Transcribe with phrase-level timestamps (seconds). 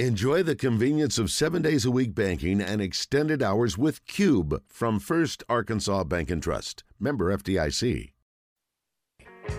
[0.00, 4.98] Enjoy the convenience of seven days a week banking and extended hours with Cube from
[4.98, 6.82] First Arkansas Bank and Trust.
[6.98, 8.10] Member FDIC.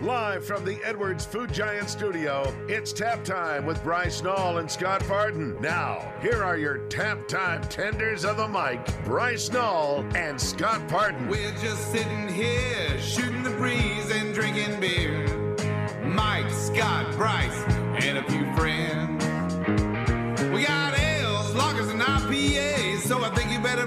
[0.02, 5.02] Live from the Edwards Food Giant studio, it's tap time with Bryce Nall and Scott
[5.08, 5.56] Parton.
[5.62, 11.30] Now, here are your tap time tenders of the mic, Bryce Nall and Scott Parton.
[11.30, 15.46] We're just sitting here, shooting the breeze and drinking beer.
[16.04, 17.64] Mike, Scott, Bryce,
[18.04, 18.45] and a few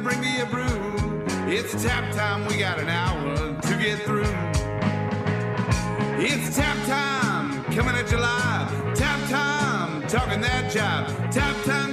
[0.08, 1.22] bring me a brew.
[1.46, 4.34] It's tap time, we got an hour to get through.
[6.18, 8.92] It's tap time, coming at July.
[8.94, 11.08] Tap time, talking that job.
[11.30, 11.87] Tap time,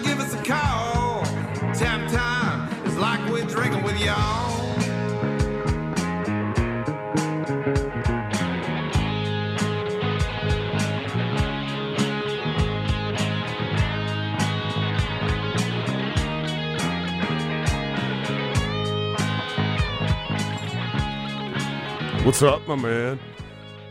[22.25, 23.19] What's up, my man?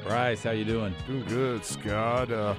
[0.02, 0.92] Bryce, how you doing?
[1.06, 2.30] Doing good, Scott.
[2.32, 2.54] Uh,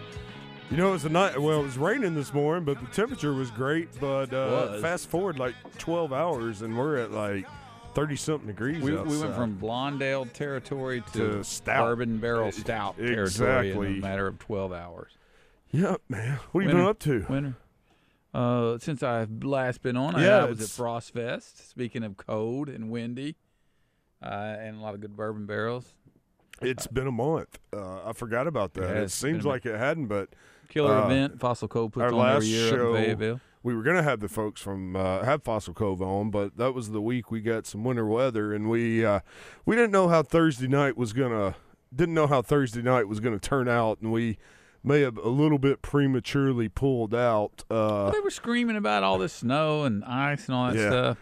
[0.72, 1.38] you know, it was a night.
[1.40, 3.90] Well, it was raining this morning, but the temperature was great.
[4.00, 7.46] But uh, fast forward like 12 hours, and we're at like
[7.94, 8.82] 30 something degrees.
[8.82, 11.86] We, we went from blonde ale territory to, To stout.
[11.86, 15.12] bourbon barrel stout territory in a matter of 12 hours.
[15.72, 16.40] Yep, man.
[16.54, 17.26] What have you been up to?
[17.28, 17.56] Winter.
[18.34, 21.70] Uh, since I've last been on, I- Yeah, I was at it's- Frost Fest.
[21.70, 23.36] Speaking of cold and windy,
[24.30, 25.94] and a lot of good bourbon barrels.
[26.62, 27.60] It's been a month.
[27.74, 28.84] Uh, I forgot about that.
[28.96, 30.30] Yeah, it seems like it hadn't, but
[30.70, 31.40] Killer Uh, event.
[31.40, 33.40] Fossil Cove puts our on last every year show- in Fayetteville.
[33.62, 36.92] we were gonna have the folks from uh, have Fossil Cove on, but that was
[36.92, 39.20] the week we got some winter weather, and we uh,
[39.66, 41.56] we didn't know how Thursday night was gonna
[41.94, 44.38] didn't know how Thursday night was gonna turn out, and we
[44.84, 47.64] may have a little bit prematurely pulled out.
[47.70, 50.90] Uh, they were screaming about all this snow and ice and all that Yeah.
[50.90, 51.18] stuff.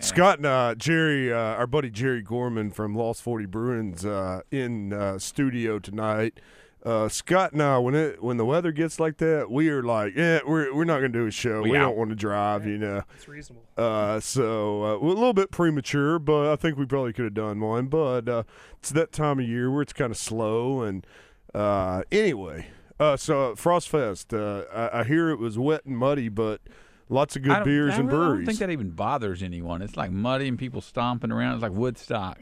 [0.00, 4.92] Scott and uh, Jerry, uh, our buddy Jerry Gorman from Lost Forty Brewing, uh, in
[4.92, 6.40] uh, studio tonight.
[6.84, 10.14] Uh, Scott and I, when it when the weather gets like that, we are like,
[10.14, 11.62] yeah, we're we're not gonna do a show.
[11.62, 13.02] We We, don't want to drive, you know.
[13.16, 13.64] It's reasonable.
[13.76, 17.60] Uh, so uh, a little bit premature, but I think we probably could have done
[17.60, 17.86] one.
[17.86, 18.44] But uh,
[18.78, 20.82] it's that time of year where it's kind of slow.
[20.82, 21.04] And
[21.52, 22.68] uh, anyway,
[23.00, 26.60] uh, so Frost Fest, uh, I, I hear it was wet and muddy, but
[27.08, 28.32] lots of good beers and really breweries.
[28.32, 29.82] I don't think that even bothers anyone.
[29.82, 31.54] It's like muddy and people stomping around.
[31.54, 32.38] It's like Woodstock.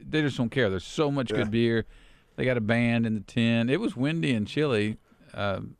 [0.00, 0.70] They just don't care.
[0.70, 1.38] There's so much Yeah.
[1.38, 1.84] good beer.
[2.36, 3.68] They got a band in the tent.
[3.70, 4.96] It was windy and chilly.
[5.34, 5.74] Um,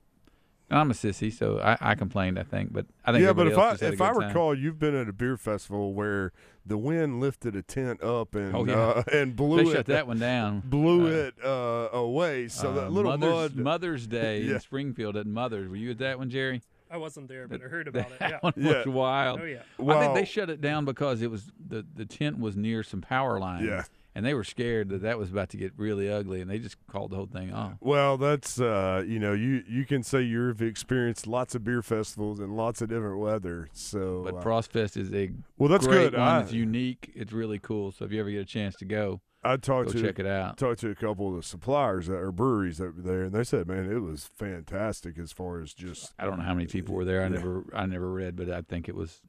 [0.70, 2.38] I'm a sissy, so I, I complained.
[2.38, 4.20] I think, but I think yeah, but if I just had a if I good
[4.20, 4.28] time.
[4.28, 6.30] recall, you've been at a beer festival where
[6.66, 8.74] the wind lifted a tent up and Oh, yeah.
[8.74, 10.60] uh, and blew they it shut that one down.
[10.66, 12.48] blew Uh, it uh, away.
[12.48, 13.56] So uh, that little Mother's, mud.
[13.56, 14.54] Mother's Day Yeah.
[14.56, 15.70] in Springfield at Mother's.
[15.70, 16.60] Were you at that one, Jerry?
[16.90, 18.18] I wasn't there, but I heard about it.
[18.18, 18.38] That Yeah.
[18.40, 18.76] one Yeah.
[18.78, 19.40] was wild.
[19.40, 19.62] Oh yeah.
[19.94, 23.00] I think they shut it down because it was the the tent was near some
[23.00, 23.66] power lines.
[23.66, 23.84] Yeah.
[24.14, 26.76] And they were scared that that was about to get really ugly, and they just
[26.88, 27.74] called the whole thing off.
[27.80, 32.40] Well, that's uh, you know, you you can say you've experienced lots of beer festivals
[32.40, 33.68] and lots of different weather.
[33.74, 36.18] So, But uh, Frostfest is a well, that's great good.
[36.18, 36.22] one.
[36.28, 37.12] I it's unique.
[37.14, 37.92] It's really cool.
[37.92, 40.26] So if you ever get a chance to go, I go talked to check it
[40.26, 40.56] out.
[40.58, 43.44] talked to a couple of the suppliers that are breweries that were there, and they
[43.44, 46.94] said, man, it was fantastic as far as just I don't know how many people
[46.94, 47.20] were there.
[47.20, 47.28] I Yeah.
[47.30, 49.20] never I never read, but I think it was.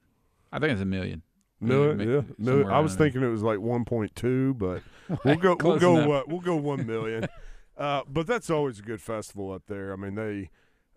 [0.51, 1.21] I think it's a million.
[1.61, 1.99] million.
[1.99, 2.67] Yeah, somewhere million.
[2.69, 3.05] I was around there.
[3.07, 4.81] thinking it was like one point two, but
[5.23, 7.27] we'll go we'll go uh, we'll go one million.
[7.77, 9.93] uh, but that's always a good festival up there.
[9.93, 10.49] I mean they.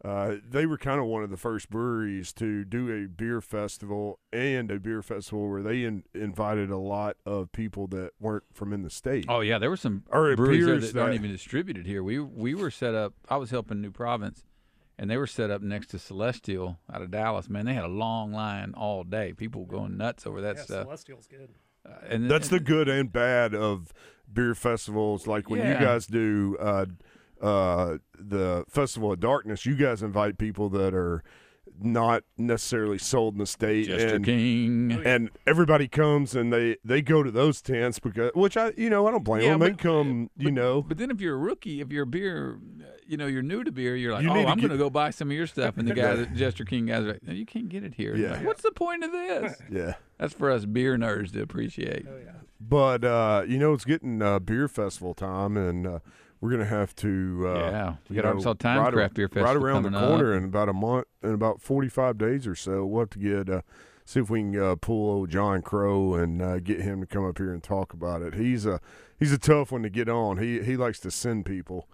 [0.04, 4.18] Uh, they were kind of one of the first breweries to do a beer festival
[4.32, 8.72] and a beer festival where they in, invited a lot of people that weren't from
[8.72, 9.26] in the state.
[9.28, 12.02] Oh yeah, there were some Or breweries there appears that, aren't even distributed here.
[12.02, 13.14] We we were set up.
[13.28, 14.42] I was helping New Province,
[14.98, 17.48] and they were set up next to Celestial out of Dallas.
[17.48, 19.32] Man, they had a long line all day.
[19.32, 20.86] People going nuts over that yeah, stuff.
[20.86, 21.50] Celestial's good.
[21.86, 23.92] Uh, and That's the good and bad of
[24.32, 25.26] beer festivals.
[25.26, 26.86] Like when you guys do uh,
[27.42, 31.22] uh, the Festival of Darkness, you guys invite people that are
[31.80, 35.02] not necessarily sold in the state, Jester and King.
[35.04, 39.06] and everybody comes and they they go to those tents because which I you know
[39.06, 39.60] I don't blame Yeah, them.
[39.60, 40.82] They but- come, you know.
[40.82, 43.64] But then if you're a rookie, if you're a beer, uh, you know, you're new
[43.64, 45.46] to beer, you're like, You oh, I'm get- going to go buy some of your
[45.46, 45.76] stuff.
[45.78, 48.14] And the guy, the Jester King guys, are like, no, you can't get it here.
[48.14, 48.32] Yeah.
[48.32, 49.56] like, What's the point of this?
[49.70, 49.94] Yeah.
[50.18, 52.06] That's for us beer nerds to appreciate.
[52.08, 52.32] Oh yeah.
[52.60, 55.98] But uh, you know, it's getting uh, beer festival time, and uh,
[56.42, 57.44] we're gonna have to.
[57.46, 57.94] Uh, Yeah.
[58.10, 60.38] We got Arkansas Times right, Craft Beer right Festival around the corner up.
[60.38, 62.84] in about a month, in about forty-five days or so.
[62.84, 63.62] We'll have to get uh,
[64.04, 67.24] see if we can uh, pull old John Crow and uh, get him to come
[67.24, 68.34] up here and talk about it.
[68.34, 68.80] He's a
[69.18, 70.36] he's a tough one to get on.
[70.38, 71.88] He he likes to send people.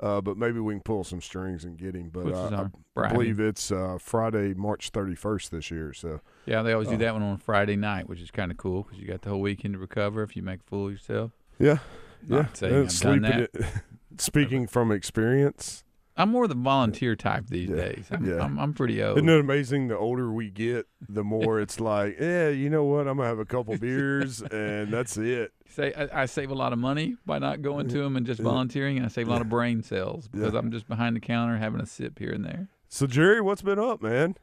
[0.00, 2.10] Uh, but maybe we can pull some strings and get him.
[2.12, 2.66] But uh,
[2.96, 5.92] I- believe it's uh, Friday, March 31st this year.
[5.92, 8.82] So Yeah, they always do that one on Friday night, which is kind of cool
[8.82, 11.30] because you got the whole weekend to recover if you make a fool of yourself.
[11.60, 11.78] yeah,
[12.26, 12.66] Not yeah.
[12.68, 13.50] I've done sleeping that.
[14.18, 15.84] speaking from experience,
[16.16, 18.06] I'm more the volunteer type these Yeah, days.
[18.10, 18.42] I'm, yeah.
[18.42, 19.16] I'm, I'm pretty old.
[19.18, 19.88] isn't it amazing?
[19.88, 23.08] The older we get, the more it's like, yeah, you know what?
[23.08, 25.52] I'm gonna have a couple beers and that's it.
[25.70, 28.40] Say I, I save a lot of money by not going to them and just
[28.40, 30.58] volunteering, and I save a lot of brain cells because Yeah.
[30.58, 32.68] I'm just behind the counter having a sip here and there.
[32.88, 34.36] So Jerry, what's been up, man?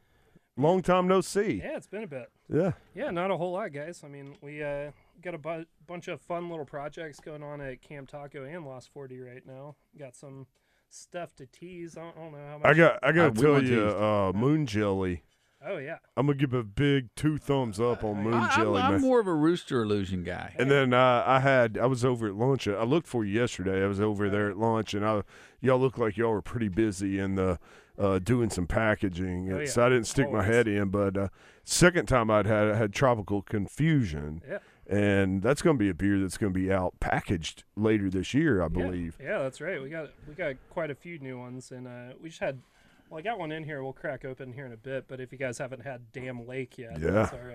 [0.56, 1.60] Long time no see.
[1.64, 2.28] Yeah, it's been a bit.
[2.52, 2.72] Yeah.
[2.96, 4.02] Yeah, not a whole lot, guys.
[4.04, 4.90] I mean, we uh,
[5.22, 8.90] got a bu- bunch of fun little projects going on at Camp Taco and Lost
[8.92, 9.76] 40 right now.
[9.98, 10.46] Got some
[10.88, 11.96] stuff to tease.
[11.96, 12.66] I don't, I don't know how much.
[12.66, 15.24] I got I Uh, gotta tell you, uh, Moon Jelly.
[15.62, 15.98] Oh, yeah.
[16.16, 19.00] I'm gonna give a big two thumbs up on Moon I, Jelly, I'm man.
[19.02, 20.54] more of a rooster illusion guy.
[20.58, 22.66] And then uh, I had I was over at lunch.
[22.66, 23.84] I looked for you yesterday.
[23.84, 25.22] I was over there at lunch, and I
[25.60, 27.56] y'all look like y'all were pretty busy and uh,
[27.98, 29.52] uh, doing some packaging.
[29.52, 29.66] Oh, yeah.
[29.66, 30.88] So I didn't stick my head in.
[30.88, 31.28] But uh,
[31.62, 34.58] second time I'd had I had tropical confusion, Yeah.
[34.90, 38.34] And that's going to be a beer that's going to be out packaged later this
[38.34, 39.16] year, I believe.
[39.22, 39.80] Yeah, that's right.
[39.80, 42.60] We got we got quite a few new ones, and uh, we just had.
[43.08, 43.82] Well, I got one in here.
[43.82, 45.06] We'll crack open here in a bit.
[45.08, 47.10] But if you guys haven't had Dam Lake yet, Yeah.
[47.10, 47.50] that's our,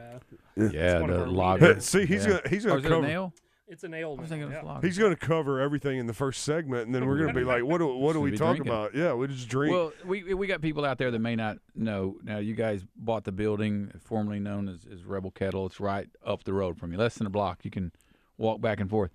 [0.58, 1.80] uh, yeah, one of the our lager.
[1.80, 2.32] See, he's Yeah.
[2.42, 3.32] gonna he's Oh, gonna is it a cover.
[3.68, 3.74] Nail?
[3.74, 4.16] it's an ale.
[4.18, 4.88] I was thinking now, it was yeah.
[4.88, 7.44] He's going to cover everything in the first segment, and then we're going to be
[7.44, 8.72] like, "What do what do we be talk drinking.
[8.72, 9.74] about?" Yeah, we just drink.
[9.74, 12.18] Well, we we got people out there that may not know.
[12.24, 15.66] Now, you guys bought the building, formerly known as, as Rebel Kettle.
[15.66, 17.64] It's right up the road from you, less than a block.
[17.64, 17.92] You can
[18.38, 19.12] walk back and forth.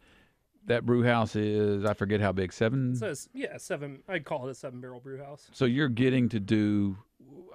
[0.67, 2.95] That brew house is I forget how big, seven.
[2.95, 4.03] So it's, yeah, seven.
[4.09, 5.49] I'd call it a seven barrel brew house.
[5.53, 6.99] So you're getting to do.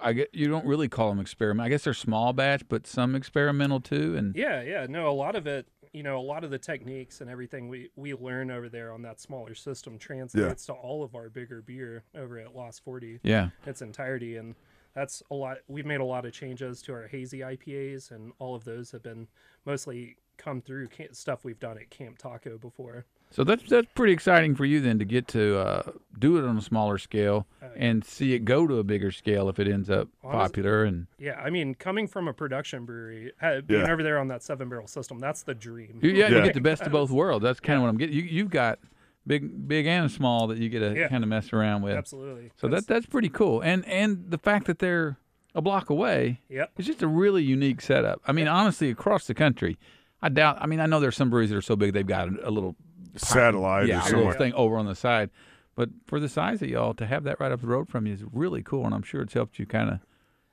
[0.02, 1.64] I get you don't really call them experiment.
[1.66, 4.16] I guess they're small batch, but some experimental too.
[4.16, 4.86] And Yeah, yeah.
[4.88, 7.88] No, a lot of it, you know, a lot of the techniques and everything we,
[7.96, 12.04] we learn over there on that smaller system translates to all of our bigger beer
[12.14, 14.36] over at Lost 40 yeah, its entirety.
[14.36, 14.54] And
[14.94, 15.56] that's a lot.
[15.68, 19.02] We've made a lot of changes to our hazy IPAs, and all of those have
[19.02, 19.26] been
[19.64, 23.06] mostly come through ca- stuff we've done at Camp Taco before.
[23.30, 25.82] So that's that's pretty exciting for you then to get to uh,
[26.18, 29.48] do it on a smaller scale Uh, and see it go to a bigger scale
[29.48, 30.84] if it ends up Honest- popular.
[30.84, 33.92] And Yeah, I mean, coming from a production brewery, uh, being Yeah.
[33.92, 35.98] over there on that seven barrel system, that's the dream.
[36.02, 37.42] You, yeah, you get the best of both worlds.
[37.42, 38.14] That's kind of what I'm getting.
[38.16, 38.78] You, you've got
[39.26, 41.08] big, big and small that you get to Yeah.
[41.08, 41.94] kind of mess around with.
[41.96, 42.52] Absolutely.
[42.56, 43.60] So That's- that that's pretty cool.
[43.60, 45.18] And and the fact that they're
[45.54, 46.72] a block away, Yep.
[46.78, 48.20] it's just a really unique setup.
[48.26, 49.76] I mean, honestly, across the country,
[50.22, 50.58] I doubt.
[50.60, 52.50] I mean, I know there's some breweries that are so big they've got a, a
[52.50, 52.76] little
[53.18, 54.18] Satellite yeah, or a something.
[54.18, 55.30] little thing over on the side.
[55.74, 58.14] But for the size of y'all, to have that right up the road from you
[58.14, 59.98] is really cool, and I'm sure it's helped you kind of.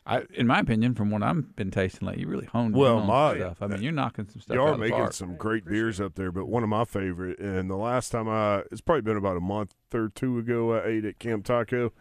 [0.06, 2.98] I, in my opinion, from what I've been tasting lately, you really honed in Well,
[2.98, 3.62] on my- stuff.
[3.62, 6.15] I mean, you're knocking some stuff Y'all out are the making some great beers up
[6.15, 9.38] there, but one of my favorite, and the last time I, it's probably been about
[9.38, 11.94] a month or two ago, I ate at Camp Taco,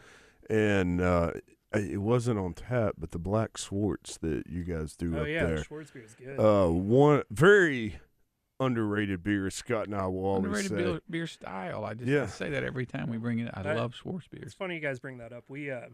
[0.50, 1.30] and uh,
[1.74, 5.54] it wasn't on tap, but the Black Swartz that you guys do up there, Oh,
[5.56, 5.62] yeah.
[5.62, 6.40] Schwartz beer is good.
[6.40, 8.00] uh, one very
[8.64, 9.48] underrated beer.
[9.50, 11.84] Scott and I will always Underrated say, beer, beer style.
[11.84, 12.26] I just Yeah.
[12.26, 13.50] Say that every time we bring it.
[13.54, 14.44] I That- love Schwartz beers.
[14.46, 15.44] It's funny you guys bring that up.
[15.48, 15.88] We, uh,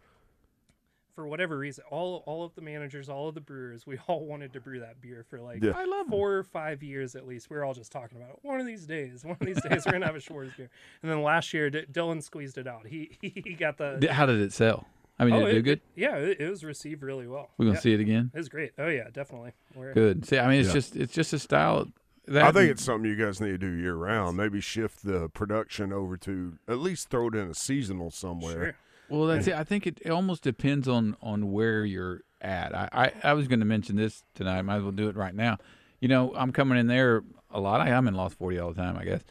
[1.15, 4.53] for whatever reason, all all of the managers, all of the brewers, we all wanted
[4.53, 5.73] to brew that beer for like Yeah.
[5.75, 7.51] I love four or five years at least.
[7.51, 8.39] We were all just talking about it.
[8.43, 10.71] One of these days, one of these days, we're gonna have a Schwartz beer.
[11.03, 12.87] And then last year, D- Dylan squeezed it out.
[12.87, 14.07] He he got the.
[14.13, 14.87] How did it sell?
[15.21, 15.81] I mean, oh, did it do good?
[15.97, 17.51] yeah, it, it was received really well.
[17.59, 18.31] We're gonna yeah, see it again.
[18.33, 18.71] It was great.
[18.79, 19.51] Oh yeah, definitely.
[19.75, 20.25] We're, Good.
[20.25, 20.75] See, I mean, it's Yeah.
[20.75, 21.89] just it's just a style.
[22.29, 24.37] That I think it's something you guys need to do year round.
[24.37, 28.53] Maybe shift the production over to at least throw it in a seasonal somewhere.
[28.65, 28.75] Sure.
[29.19, 29.27] well.
[29.27, 29.55] That's it.
[29.55, 32.75] I think it, it almost depends on on where you're at.
[32.75, 34.63] I I, I was going to mention this tonight.
[34.63, 35.59] Might as well do it right now.
[36.01, 37.81] You know, I'm coming in there a lot.
[37.81, 39.23] I, I'm in Lost 40 all the time, I guess.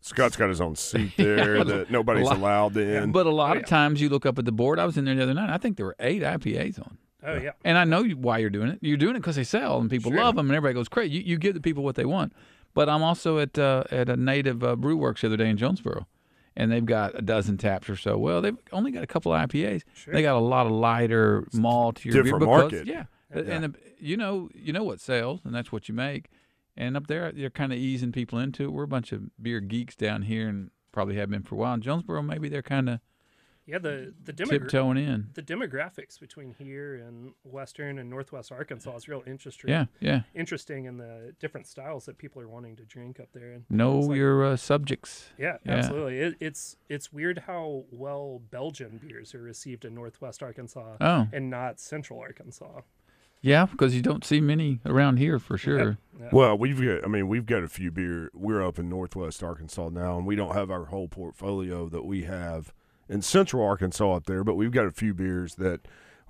[0.00, 3.10] Scott's got his own seat there that nobody's lot- allowed in.
[3.12, 4.78] But a lot Oh, of times you look up at the board.
[4.78, 5.50] I was in there the other night.
[5.50, 6.98] I think there were eight IPAs on.
[7.26, 7.50] Oh yeah.
[7.64, 8.78] And I know you- why you're doing it.
[8.82, 10.20] You're doing it because they sell and people Sure.
[10.20, 11.14] love them and everybody goes crazy.
[11.16, 12.32] You, you give the people what they want.
[12.74, 15.56] But I'm also at uh, at a native uh, brew works the other day in
[15.56, 16.06] Jonesboro,
[16.54, 18.18] and they've got a dozen taps or so.
[18.18, 19.82] Well, they've only got a couple of IPAs.
[19.94, 20.12] Sure.
[20.12, 22.86] They got a lot of lighter malt different market.
[22.86, 26.28] Yeah, and the, you know you know what sells, and that's what you make.
[26.76, 28.72] And up there, they're kind of easing people into it.
[28.72, 31.72] We're a bunch of beer geeks down here, and probably have been for a while.
[31.72, 33.00] In Jonesboro, maybe they're kind of
[33.66, 33.78] Yeah.
[33.78, 35.28] The the demogra- tiptoeing in.
[35.34, 39.70] the demographics between here and western and northwest Arkansas is real interesting.
[39.70, 40.20] Yeah, yeah.
[40.34, 43.52] Interesting in the different styles that people are wanting to drink up there.
[43.52, 45.30] And Know like- your uh, subjects.
[45.36, 45.72] Yeah, Yeah.
[45.74, 46.18] absolutely.
[46.18, 51.50] It, it's it's weird how well Belgian beers are received in Northwest Arkansas Oh, and
[51.50, 52.82] not Central Arkansas.
[53.42, 55.98] Yeah, because you don't see many around here for sure.
[56.18, 56.28] Yeah.
[56.32, 57.04] Well, we've got.
[57.04, 58.30] I mean, we've got a few beer.
[58.34, 62.22] We're up in Northwest Arkansas now, and we don't have our whole portfolio that we
[62.24, 62.72] have
[63.08, 64.42] in Central Arkansas up there.
[64.44, 65.80] But we've got a few beers that,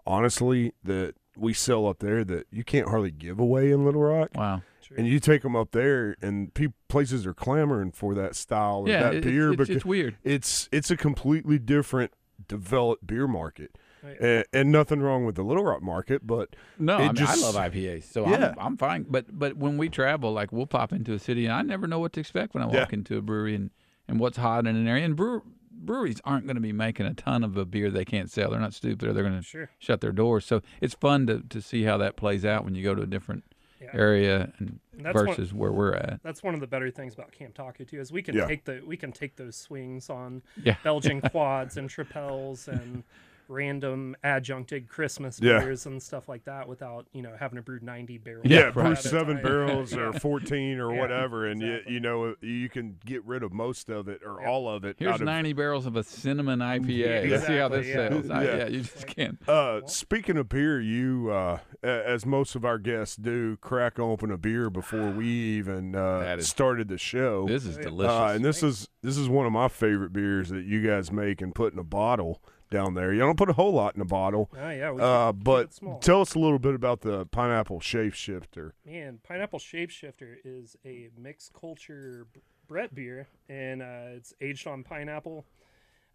[0.07, 4.31] honestly, that we sell up there that you can't hardly give away in Little Rock.
[4.35, 4.63] Wow.
[4.81, 4.97] Sure.
[4.99, 8.89] And you take them up there, and pe- places are clamoring for that style or
[8.89, 10.17] Yeah, that it- beer it's, it's, because it's weird.
[10.23, 12.13] it's it's a completely different
[12.47, 14.17] developed beer market, Right.
[14.21, 17.47] and, and nothing wrong with the Little Rock market, but No, I, mean, just- I
[17.47, 18.55] love IPAs, so Yeah.
[18.57, 19.07] I'm, I'm fine.
[19.11, 21.99] But but when we travel, like we'll pop into a city, and I never know
[21.99, 22.79] what to expect when I Yeah.
[22.81, 23.71] walk into a brewery and,
[24.07, 25.05] and what's hot in an area.
[25.05, 25.43] And brewer,
[25.77, 28.51] breweries aren't going to be making a ton of a beer they can't sell.
[28.51, 29.71] They're not stupid, or they're going to Sure.
[29.79, 30.45] shut their doors.
[30.47, 33.07] So it's fun to, to see how that plays out when you go to a
[33.07, 33.45] different
[33.81, 33.91] Yeah.
[33.93, 36.21] area and And that's one- versus where we're at.
[36.23, 38.47] That's one of the better things about Camp Taco too, is we can Yeah.
[38.47, 40.77] take the we can take those swings on Yeah.
[40.83, 43.05] Belgian quads and tripels and
[43.49, 45.61] random adjuncted Christmas Yeah.
[45.61, 48.47] beers and stuff like that without you know having to brew ninety barrels.
[48.47, 48.99] Yeah, Yeah, brew right.
[48.99, 51.93] seven barrels or fourteen or Yeah, whatever, and exactly.
[51.93, 54.49] you you know you can get rid of most of it or Yeah.
[54.49, 54.97] all of it.
[54.99, 57.31] Here's out of, 90 barrels of a cinnamon IPA.
[57.31, 58.09] Let's see how this Exactly, yeah.
[58.23, 58.31] sells.
[58.31, 58.57] I- Yeah.
[58.57, 59.49] yeah, you just can't.
[59.49, 64.39] Uh, speaking of beer, you uh, as most of our guests do, crack open a
[64.39, 67.47] beer before we even uh, That is- started the show.
[67.47, 68.13] This is delicious.
[68.13, 71.41] Uh, and this is this is one of my favorite beers that you guys make
[71.41, 73.13] and put in a bottle down there.
[73.13, 76.21] You don't put a whole lot in a bottle, Oh yeah, we uh, but tell
[76.21, 78.75] us a little bit about the pineapple shape shifter.
[78.85, 82.27] Man, Pineapple Shapeshifter is a mixed culture
[82.67, 85.45] Brett beer, and uh, it's aged on pineapple.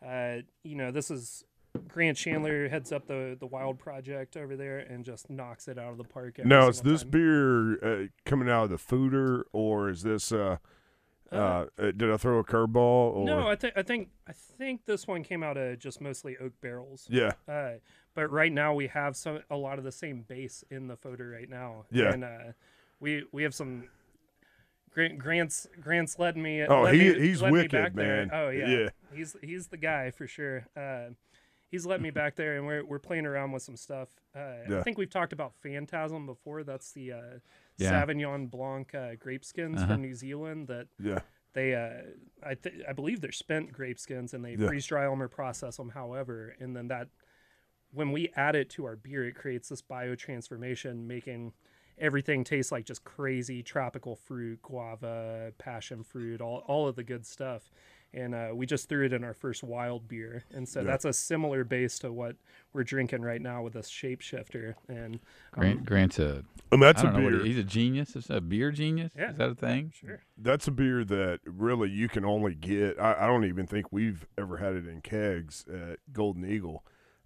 [0.05, 1.45] Uh, you know, this is
[1.87, 5.91] Grant Chandler heads up the the Wild Project over there and just knocks it out
[5.91, 6.39] of the park.
[6.43, 7.11] Now, is this time.
[7.11, 10.31] beer uh, coming out of the foeder, or is this?
[11.31, 12.75] Uh, uh, did I throw a curveball?
[13.15, 13.25] Or?
[13.25, 16.53] No, I think I think I think this one came out of just mostly oak
[16.61, 17.07] barrels.
[17.09, 17.31] Yeah.
[17.47, 17.73] Uh,
[18.13, 21.31] but right now we have some a lot of the same base in the foeder
[21.31, 21.85] right now.
[21.91, 22.11] Yeah.
[22.11, 22.37] And uh,
[22.99, 23.85] we we have some.
[24.93, 26.63] Grant, Grant's Grant's letting me.
[26.63, 28.25] Oh, let he- me- he's wicked, back there.
[28.25, 28.29] man.
[28.33, 28.67] Oh yeah.
[28.67, 28.89] Yeah.
[29.13, 30.67] He's he's the guy for sure.
[30.75, 31.13] Uh,
[31.69, 34.09] he's letting me back there, and we're we're playing around with some stuff.
[34.35, 34.79] Uh, Yeah.
[34.79, 36.65] I think we've talked about Phantasm before.
[36.65, 37.19] That's the uh,
[37.77, 37.91] Yeah.
[38.03, 39.93] Sauvignon Blanc uh, grape skins Uh-huh.
[39.93, 41.19] from New Zealand that Yeah.
[41.53, 42.01] they uh,
[42.43, 44.67] I th- I believe they're spent grape skins and they Yeah.
[44.67, 47.07] freeze dry them or process them however and then that
[47.93, 51.53] when we add it to our beer it creates this biotransformation making
[51.97, 57.25] everything taste like just crazy tropical fruit guava passion fruit all, all of the good
[57.25, 57.69] stuff
[58.13, 60.87] and uh, we just threw it in our first wild beer and so Yeah.
[60.87, 62.35] that's a similar base to what
[62.73, 65.19] we're drinking right now with this shapeshifter and
[65.51, 67.43] Grant, Grant's a And that's I a don't know what beer.
[67.43, 68.15] he- he's a genius.
[68.15, 69.11] Is a beer genius?
[69.17, 69.31] Yeah.
[69.31, 69.91] Is that a thing?
[69.95, 72.99] sure That's a beer that really you can only get.
[72.99, 76.83] I, I don't even think we've ever had it in kegs at Golden Eagle.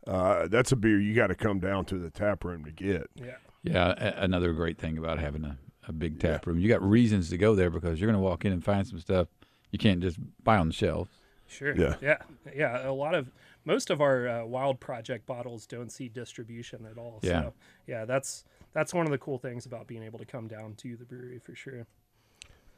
[0.07, 3.09] Uh, that's a beer you got to come down to the tap room to get.
[3.15, 3.93] yeah Yeah.
[3.97, 7.37] A- another great thing about having a, a big tap room, you got reasons to
[7.37, 9.27] go there because you're going to walk in and find some stuff
[9.75, 11.10] you can't just buy on the shelf.
[11.48, 11.75] Sure.
[11.75, 11.96] Yeah.
[12.01, 12.17] Yeah.
[12.55, 12.88] Yeah.
[12.88, 13.29] A lot of
[13.65, 17.20] most of our uh, Wild Project bottles don't see distribution at all.
[17.22, 17.41] Yeah.
[17.41, 17.53] So
[17.88, 20.96] yeah, that's that's one of the cool things about being able to come down to
[20.96, 21.86] the brewery for sure.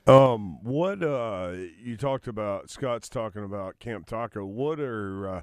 [0.07, 2.71] Um, what uh, you talked about?
[2.71, 4.43] Scott's talking about Camp Taco.
[4.43, 5.41] What are uh,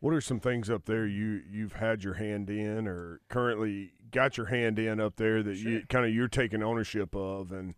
[0.00, 4.36] what are some things up there you you've had your hand in or currently got
[4.36, 7.74] your hand in up there that you kind of you're taking ownership of and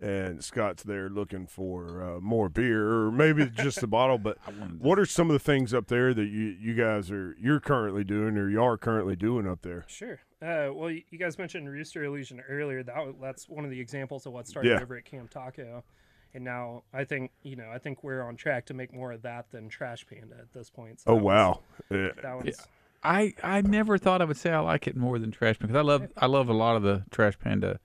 [0.00, 4.18] and Scott's there looking for uh, more beer or maybe just a bottle.
[4.18, 6.74] But I wanted to- what are some of the things up there that you you
[6.74, 9.84] guys are you're currently doing or you are currently doing up there?
[9.88, 10.20] Sure.
[10.42, 12.82] Uh, well, you guys mentioned Rooster Illusion earlier.
[12.82, 14.80] That that's one of the examples of what started Yeah.
[14.82, 15.84] over at Camp Taco.
[16.32, 19.22] And now I think you know I think we're on track to make more of
[19.22, 21.00] that than Trash Panda at this point.
[21.00, 21.60] So Oh that wow!
[21.90, 22.08] Yeah.
[22.22, 22.66] that one's
[23.02, 25.78] I I never thought I would say I like it more than Trash Panda because
[25.80, 27.80] I love I love a lot of the Trash Panda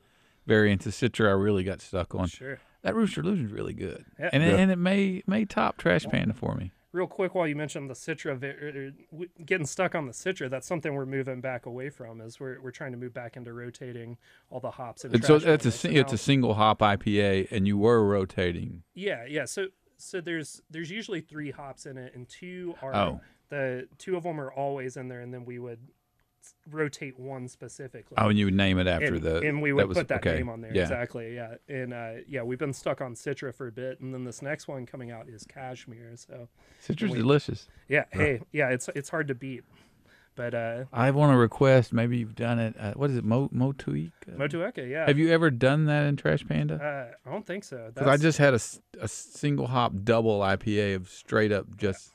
[0.46, 0.86] variants.
[0.86, 2.28] of Citra I really got stuck on.
[2.28, 2.60] sure.
[2.82, 4.30] That Rooster Illusion's really good, Yeah.
[4.32, 4.58] and it, Yeah.
[4.60, 6.72] and it may may top Trash Panda for me.
[6.92, 10.14] Real quick, while you mentioned the Citra, vi- er, er, w- getting stuck on the
[10.14, 12.22] Citra, that's something we're moving back away from.
[12.22, 14.18] Is we're, we're trying to move back into rotating
[14.50, 15.72] all the hops and so trash it's a.
[15.72, 18.84] So it's now- a single hop IPA, and you were rotating.
[18.94, 19.46] yeah yeah.
[19.46, 23.20] So so there's there's usually three hops in it, and two are Oh.
[23.50, 25.95] the two of them are always in there, and then we would s-
[26.70, 28.16] rotate one specifically.
[28.18, 30.26] Oh, and you would name it after and, the and we would was, put that
[30.26, 30.36] okay.
[30.38, 30.84] name on there Yeah.
[30.84, 34.24] exactly yeah and uh, yeah we've been stuck on citra for a bit and then
[34.24, 36.48] this next one coming out is cashmere so
[36.86, 37.68] Citra's we- delicious.
[37.88, 39.64] yeah hey yeah it's it's hard to beat
[40.36, 41.94] but uh I want to request.
[41.94, 42.76] Maybe you've done it.
[42.78, 43.24] Uh, what is it?
[43.24, 44.12] Mo Motuik?
[44.28, 46.76] Uh, motueka yeah Have you ever done that in Trash Panda?
[46.76, 48.60] uh, i don't think so Because I just had a,
[49.02, 52.12] a single hop double IPA of straight up just,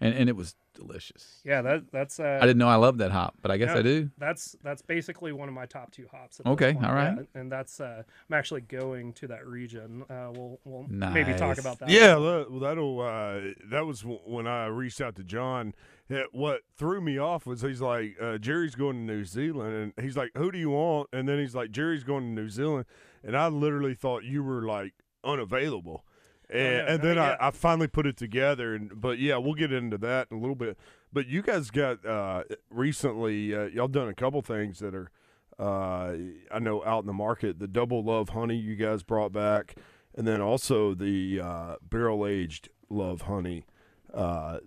[0.00, 1.40] and, and it was delicious.
[1.44, 2.20] Yeah, that that's.
[2.20, 4.10] Uh, I didn't know I loved that hop, but I guess yeah, I do.
[4.18, 6.38] That's that's basically one of my top two hops.
[6.38, 7.16] at this Okay, point, all right.
[7.18, 10.04] yeah, and that's uh, I'm actually going to that region.
[10.08, 11.88] Uh, we'll we'll maybe talk about that.
[11.88, 13.00] Yeah, that, well, that'll.
[13.00, 13.40] Uh,
[13.70, 15.74] that was when I reached out to John.
[16.08, 20.04] It, what threw me off was he's like, uh, Jerry's going to New Zealand, and
[20.04, 22.86] he's like, "Who do you want?" And then he's like, "Jerry's going to New Zealand,"
[23.24, 26.04] and I literally thought you were like unavailable.
[26.48, 26.92] And, yeah.
[26.92, 27.18] and then.
[27.18, 30.40] I, I finally put it together, and but yeah, we'll get into that in a
[30.40, 30.78] little bit.
[31.12, 35.10] But you guys got uh, recently, uh, y'all done a couple things that are,
[35.58, 36.14] uh,
[36.52, 37.58] I know, out in the market.
[37.58, 39.76] The double love honey you guys brought back,
[40.14, 43.64] and then also the uh, barrel aged love honey.
[44.12, 44.58] Uh,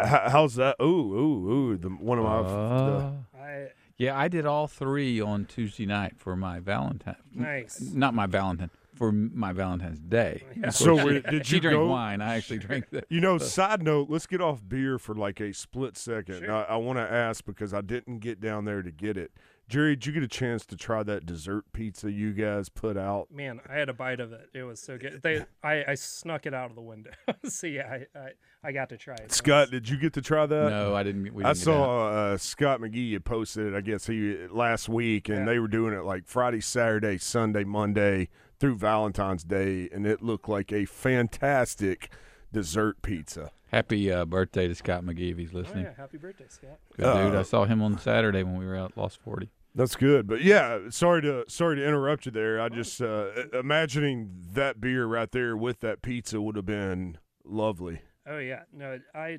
[0.00, 0.76] h- how's that?
[0.80, 1.76] Ooh, ooh, ooh!
[1.78, 3.66] The one of my Uh, I,
[3.96, 7.16] yeah, I did all three on Tuesday night for my Valentine.
[7.34, 7.80] nice.
[7.80, 10.42] Not my Valentine for my Valentine's Day.
[10.56, 10.70] Yeah.
[10.70, 12.20] So she, did she you drank go- wine.
[12.20, 13.04] I actually drank the.
[13.08, 16.40] You know, side note, let's get off beer for like a split second.
[16.40, 16.52] Sure.
[16.52, 19.32] I, I want to ask because I didn't get down there to get it.
[19.68, 23.32] Jerry, did you get a chance to try that dessert pizza you guys put out?
[23.32, 24.48] Man, I had a bite of it.
[24.54, 25.20] It was so good.
[25.24, 27.10] They, I, I snuck it out of the window.
[27.48, 28.28] so yeah, I, I,
[28.62, 29.32] I got to try it.
[29.32, 30.70] Scott, did you get to try that?
[30.70, 31.22] No, I didn't.
[31.34, 33.76] We didn't I get saw uh, Scott McGee had posted it.
[33.76, 35.44] I guess he last week, and Yeah.
[35.46, 40.48] they were doing it like Friday, Saturday, Sunday, Monday through Valentine's Day, and it looked
[40.48, 42.10] like a fantastic
[42.52, 43.50] dessert pizza.
[43.72, 45.84] Happy uh, birthday to Scott McGee if he's Oh, listening.
[45.84, 46.78] yeah, happy birthday, Scott.
[46.96, 47.34] Good dude.
[47.34, 49.50] Uh, I saw him on Saturday when we were out Lost Forty.
[49.74, 52.60] That's good, but yeah, sorry to sorry to interrupt you there.
[52.60, 58.00] I just uh, imagining that beer right there with that pizza would have been lovely.
[58.26, 59.38] Oh yeah, no, I,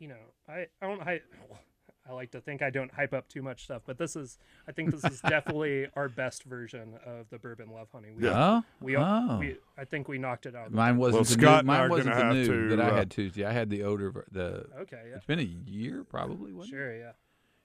[0.00, 0.16] you know,
[0.48, 1.22] I, I don't hype.
[2.08, 4.72] I like to think I don't hype up too much stuff, but this is, I
[4.72, 8.08] think this is definitely our best version of the bourbon love honey.
[8.16, 9.38] We, Oh, we, oh.
[9.38, 10.66] we, I think we knocked it out.
[10.66, 11.72] of the Mine wasn't Well, the Scott new.
[11.72, 13.44] Mine wasn't the new to, that I uh, had Tuesday.
[13.44, 14.10] I had the odor.
[14.10, 16.52] ver- The Okay, yeah, it's been a year probably.
[16.52, 16.76] Wasn't it?
[16.76, 17.12] sure, yeah.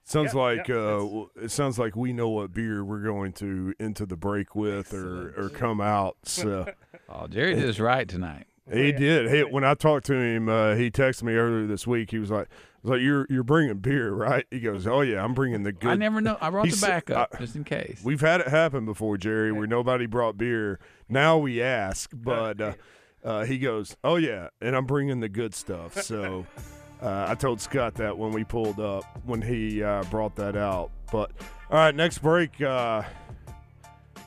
[0.05, 3.73] Sounds Yeah, like yeah, uh, it sounds like we know what beer we're going to
[3.79, 6.17] into the break with or, or come out.
[6.23, 6.67] So
[7.07, 8.47] Oh, Jerry did us right tonight.
[8.71, 8.97] He yeah.
[8.97, 9.29] did.
[9.29, 12.11] Hey, when I talked to him, uh, he texted me earlier this week.
[12.11, 15.23] He was like, "I was like you're you're bringing beer, right?" He goes, "Oh yeah,
[15.23, 16.37] I'm bringing the good." I never know.
[16.39, 18.01] I brought the backup I- just in case.
[18.03, 20.79] We've had it happen before, Jerry, where nobody brought beer.
[21.09, 22.73] Now we ask, but uh,
[23.23, 26.01] uh, he goes, "Oh yeah," and I'm bringing the good stuff.
[26.01, 26.45] So
[27.01, 30.91] uh, I told Scott that when we pulled up when he uh, brought that out.
[31.11, 31.31] But
[31.69, 32.61] all right, next break.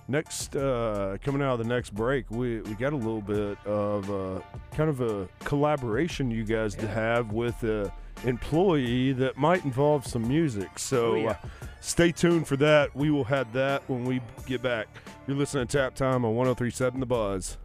[0.09, 3.59] Uh, next uh, coming out of the next break, we we got a little bit
[3.67, 4.41] of uh,
[4.73, 7.93] kind of a collaboration you guys to have with a
[8.25, 10.79] employee that might involve some music.
[10.79, 11.13] So.
[11.13, 11.31] Oh, yeah.
[11.31, 11.37] uh,
[11.81, 12.97] Stay tuned for that.
[12.97, 14.89] We will have that when we get back.
[15.29, 17.59] You're listening to Tap Time on 1037 The Buzz.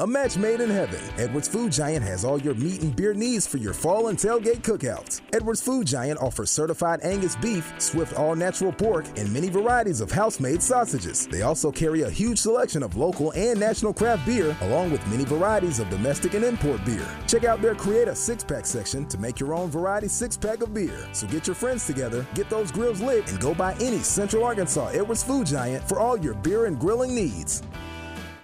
[0.00, 1.00] A match made in heaven.
[1.18, 4.62] Edwards Food Giant has all your meat and beer needs for your fall and tailgate
[4.62, 5.20] cookouts.
[5.32, 10.10] Edwards Food Giant offers certified Angus beef, Swift all natural pork, and many varieties of
[10.10, 11.26] house made sausages.
[11.26, 15.24] They also carry a huge selection of local and national craft beer, along with many
[15.24, 17.06] varieties of domestic and import beer.
[17.26, 20.62] Check out their Create a Six Pack section to make your own variety six pack
[20.62, 21.08] of beer.
[21.12, 24.88] So get your friends together, get those grills lit, and go by any Central Arkansas
[24.88, 27.62] Edwards Food Giant for all your beer and grilling needs.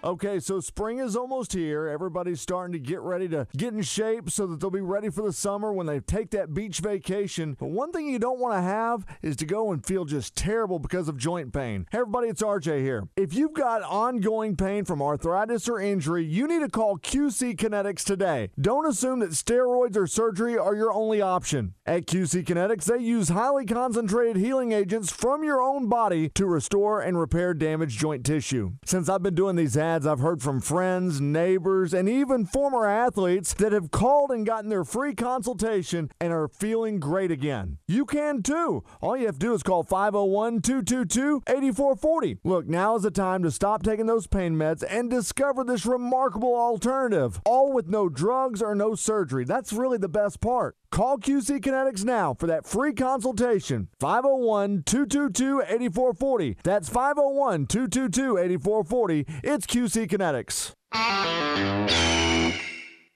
[0.05, 1.89] Okay, so spring is almost here.
[1.89, 5.23] Everybody's starting to get ready to get in shape so that they'll be ready for
[5.23, 7.57] the summer when they take that beach vacation.
[7.59, 10.79] But one thing you don't want to have is to go and feel just terrible
[10.79, 11.87] because of joint pain.
[11.91, 13.09] Hey, everybody, it's RJ here.
[13.17, 18.05] If you've got ongoing pain from arthritis or injury, you need to call QC Kinetics
[18.05, 18.51] today.
[18.61, 21.73] Don't assume that steroids or surgery are your only option.
[21.87, 27.01] At QC Kinetics, they use highly concentrated healing agents from your own body to restore
[27.01, 28.73] and repair damaged joint tissue.
[28.85, 33.55] Since I've been doing these ads, I've heard from friends, neighbors, and even former athletes
[33.55, 37.79] that have called and gotten their free consultation and are feeling great again.
[37.87, 38.83] You can too.
[39.01, 42.39] All you have to do is call 501 222 8440.
[42.43, 46.57] Look, now is the time to stop taking those pain meds and discover this remarkable
[46.57, 49.45] alternative, all with no drugs or no surgery.
[49.45, 50.77] That's really the best part.
[50.95, 53.89] Call QC Kinetics now for that free consultation.
[53.99, 56.57] 501 222 8440.
[56.63, 59.27] That's 501 222 8440.
[59.43, 60.75] It's QC Kinetics.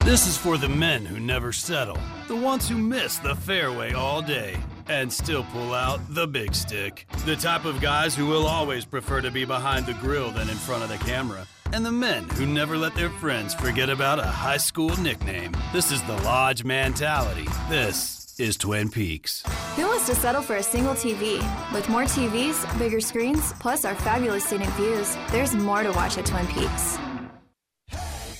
[0.01, 4.21] This is for the men who never settle, the ones who miss the fairway all
[4.21, 4.57] day
[4.89, 9.21] and still pull out the big stick, the type of guys who will always prefer
[9.21, 12.45] to be behind the grill than in front of the camera, and the men who
[12.45, 15.51] never let their friends forget about a high school nickname.
[15.73, 17.47] This is the Lodge mentality.
[17.69, 19.43] This is Twin Peaks.
[19.75, 21.39] Who wants to settle for a single TV?
[21.73, 26.25] With more TVs, bigger screens, plus our fabulous scenic views, there's more to watch at
[26.25, 26.97] Twin Peaks.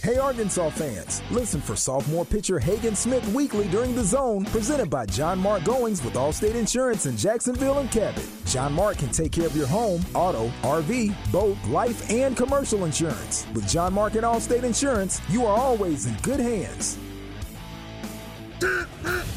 [0.01, 5.05] Hey Arkansas fans, listen for sophomore pitcher Hagen Smith weekly during the zone, presented by
[5.05, 8.25] John Mark Goings with Allstate Insurance in Jacksonville and Cabot.
[8.45, 13.45] John Mark can take care of your home, auto, RV, boat, life, and commercial insurance.
[13.53, 16.97] With John Mark and Allstate Insurance, you are always in good hands.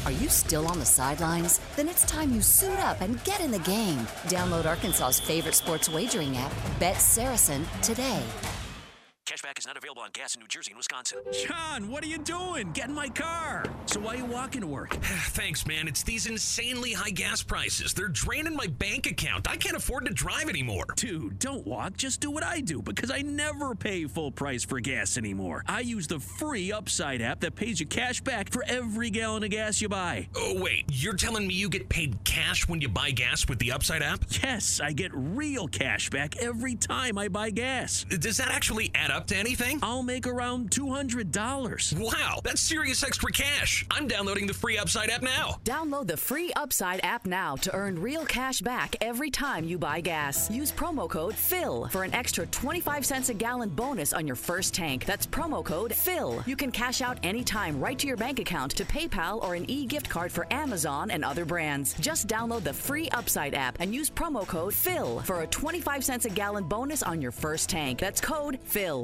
[0.05, 1.59] Are you still on the sidelines?
[1.75, 3.99] Then it's time you suit up and get in the game.
[4.27, 8.23] Download Arkansas's favorite sports wagering app, Bet Saracen, today.
[9.25, 11.19] Cashback is not available on gas in New Jersey and Wisconsin.
[11.47, 12.73] John, what are you doing?
[12.73, 13.63] Get in my car.
[13.85, 14.95] So why are you walking to work?
[15.29, 15.87] Thanks, man.
[15.87, 17.93] It's these insanely high gas prices.
[17.93, 19.49] They're draining my bank account.
[19.49, 20.83] I can't afford to drive anymore.
[20.97, 21.95] Dude, don't walk.
[21.95, 25.63] Just do what I do because I never pay full price for gas anymore.
[25.69, 29.51] I use the free Upside app that pays you cash back for every gallon of
[29.51, 30.27] gas you buy.
[30.35, 30.83] Oh, wait.
[30.91, 34.25] You're telling me you get paid cash when you buy gas with the Upside app?
[34.43, 38.03] Yes, I get real cash back every time I buy gas.
[38.09, 39.79] Does that actually add up to anything?
[39.83, 41.99] I'll make around $200.
[41.99, 43.85] Wow, that's serious extra cash.
[43.91, 45.59] I'm downloading the free Upside app now.
[45.63, 50.01] Download the free Upside app now to earn real cash back every time you buy
[50.01, 50.49] gas.
[50.49, 54.73] Use promo code FILL for an extra 25 cents a gallon bonus on your first
[54.73, 55.05] tank.
[55.05, 56.43] That's promo code FILL.
[56.47, 59.85] You can cash out anytime right to your bank account to PayPal or an e
[59.85, 61.93] gift card for Amazon and other brands.
[61.99, 66.25] Just download the free Upside app and use promo code FILL for a 25 cents
[66.25, 67.99] a gallon bonus on your first tank.
[67.99, 69.02] That's code PHIL.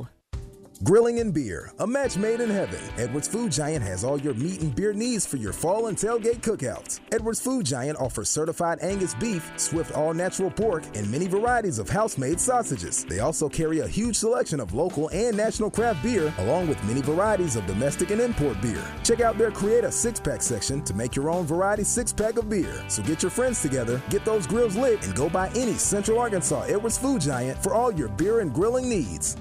[0.81, 2.79] Grilling and beer, a match made in heaven.
[2.97, 6.39] Edwards Food Giant has all your meat and beer needs for your fall and tailgate
[6.39, 7.01] cookouts.
[7.11, 11.89] Edwards Food Giant offers certified Angus beef, Swift all natural pork, and many varieties of
[11.89, 13.03] house made sausages.
[13.03, 17.01] They also carry a huge selection of local and national craft beer, along with many
[17.01, 18.81] varieties of domestic and import beer.
[19.03, 22.37] Check out their Create a Six Pack section to make your own variety six pack
[22.37, 22.85] of beer.
[22.87, 26.67] So get your friends together, get those grills lit, and go by any Central Arkansas
[26.69, 29.35] Edwards Food Giant for all your beer and grilling needs.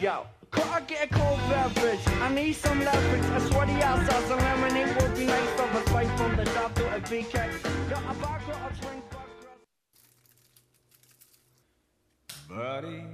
[0.00, 2.00] Yo, could I get a cold beverage?
[2.22, 3.22] I need some leverage.
[3.22, 6.74] I swear the outside some lemonade would be nice, but a fight from the top
[6.76, 7.34] to a BK.
[7.90, 9.04] Yo, a vodka, a drink,
[12.48, 13.04] Buddy,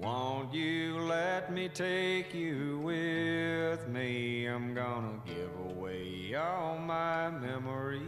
[0.00, 4.46] won't you let me take you with me?
[4.46, 8.04] I'm gonna give away all my memories.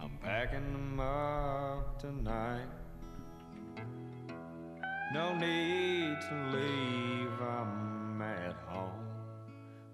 [0.00, 2.63] I'm packing them up tonight.
[5.14, 8.90] No need to leave, I'm at home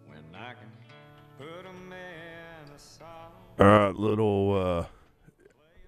[0.07, 0.71] when I can
[1.37, 3.31] put them in a song.
[3.59, 4.59] All right, little.
[4.59, 4.87] Uh,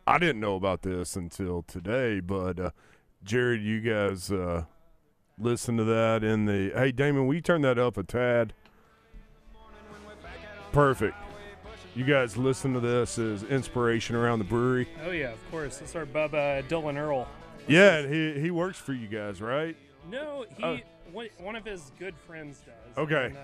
[0.07, 2.71] I didn't know about this until today, but uh,
[3.25, 4.65] Jared, you guys uh,
[5.39, 6.71] listen to that in the.
[6.75, 8.53] Hey, Damon, will you turn that up a tad?
[10.73, 11.17] Perfect.
[11.95, 14.91] You guys listen to this as inspiration around the brewery.
[15.07, 15.81] Oh yeah, of course.
[15.81, 17.27] It's our Bubba Dylan Earl.
[17.69, 19.77] Yeah, and he he works for you guys, right?
[20.11, 20.79] No, he Oh.
[21.13, 22.99] one, one of his good friends does.
[22.99, 23.27] Okay.
[23.27, 23.41] and, uh,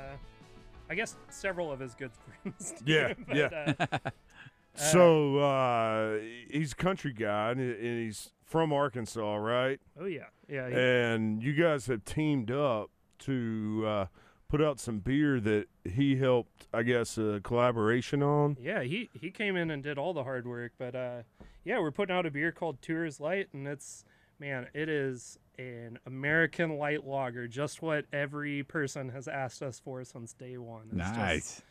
[0.91, 2.11] I guess several of his good
[2.43, 2.75] friends.
[2.85, 3.75] Do, Yeah, but, yeah.
[3.79, 3.99] uh,
[4.75, 6.19] So uh,
[6.51, 9.81] he's a country guy, and and he's from Arkansas, right?
[10.01, 10.69] Oh yeah, yeah.
[10.69, 14.07] he- And you guys have teamed up to uh,
[14.49, 18.57] put out some beer that he helped, I guess, a collaboration on.
[18.61, 21.23] Yeah, he he came in and did all the hard work, but uh,
[21.65, 24.05] yeah, we're putting out a beer called Tours Light, and it's
[24.39, 30.03] man, it is an American light lager, just what every person has asked us for
[30.05, 30.89] since day one.
[30.93, 31.63] It's just Nice.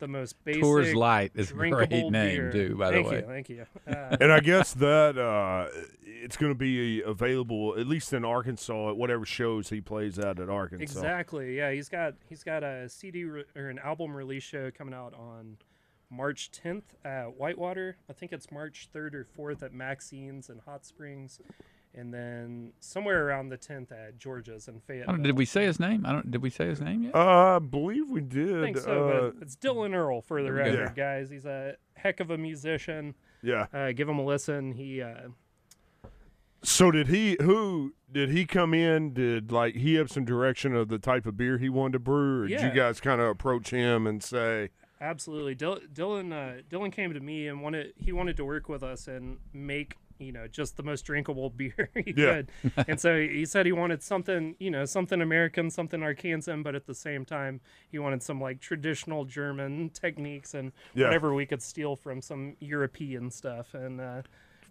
[0.00, 0.62] The most basic.
[0.62, 2.50] Tours Light is a great name, beer.
[2.50, 3.16] too, by the thank way.
[3.16, 3.66] you, thank you.
[3.86, 5.66] Uh, and I guess that uh,
[6.02, 10.38] it's going to be available at least in Arkansas at whatever shows he plays at
[10.38, 10.82] at Arkansas.
[10.82, 11.56] Exactly.
[11.56, 15.14] Yeah, he's got he's got a CD re- or an album release show coming out
[15.14, 15.56] on
[16.10, 17.96] March 10th at Whitewater.
[18.08, 21.38] I think it's March 3rd or 4th at Maxine's in Hot Springs,
[21.94, 25.14] and then somewhere around the 10th at George's in I Fayetteville.
[25.16, 26.04] don't, did we say his name?
[26.06, 26.30] I don't.
[26.30, 27.14] Did we say his name yet?
[27.14, 28.62] Uh, I believe we I did.
[28.62, 30.78] think so, uh, but it's Dylan Earl for the There we go.
[30.80, 31.30] record, guys.
[31.30, 33.14] He's a heck of a musician.
[33.42, 33.66] yeah.
[33.72, 34.72] Uh, give him a listen.
[34.72, 35.28] He uh,
[36.62, 37.36] So did he?
[37.40, 39.14] Who did he come in?
[39.14, 42.42] Did like he have some direction of the type of beer he wanted to brew,
[42.42, 44.68] or did you guys kind of approach him and say,
[45.00, 46.32] Absolutely, Dylan.
[46.32, 49.94] Uh, Dylan came to me and wanted he wanted to work with us and make
[50.20, 52.42] you know just the most drinkable beer he Yeah.
[52.42, 52.50] could.
[52.88, 56.86] and so he said he wanted something you know something American, something Arkansan, but at
[56.86, 61.06] the same time he wanted some like traditional German techniques and Yeah.
[61.06, 63.74] whatever we could steal from some European stuff.
[63.74, 64.22] And uh,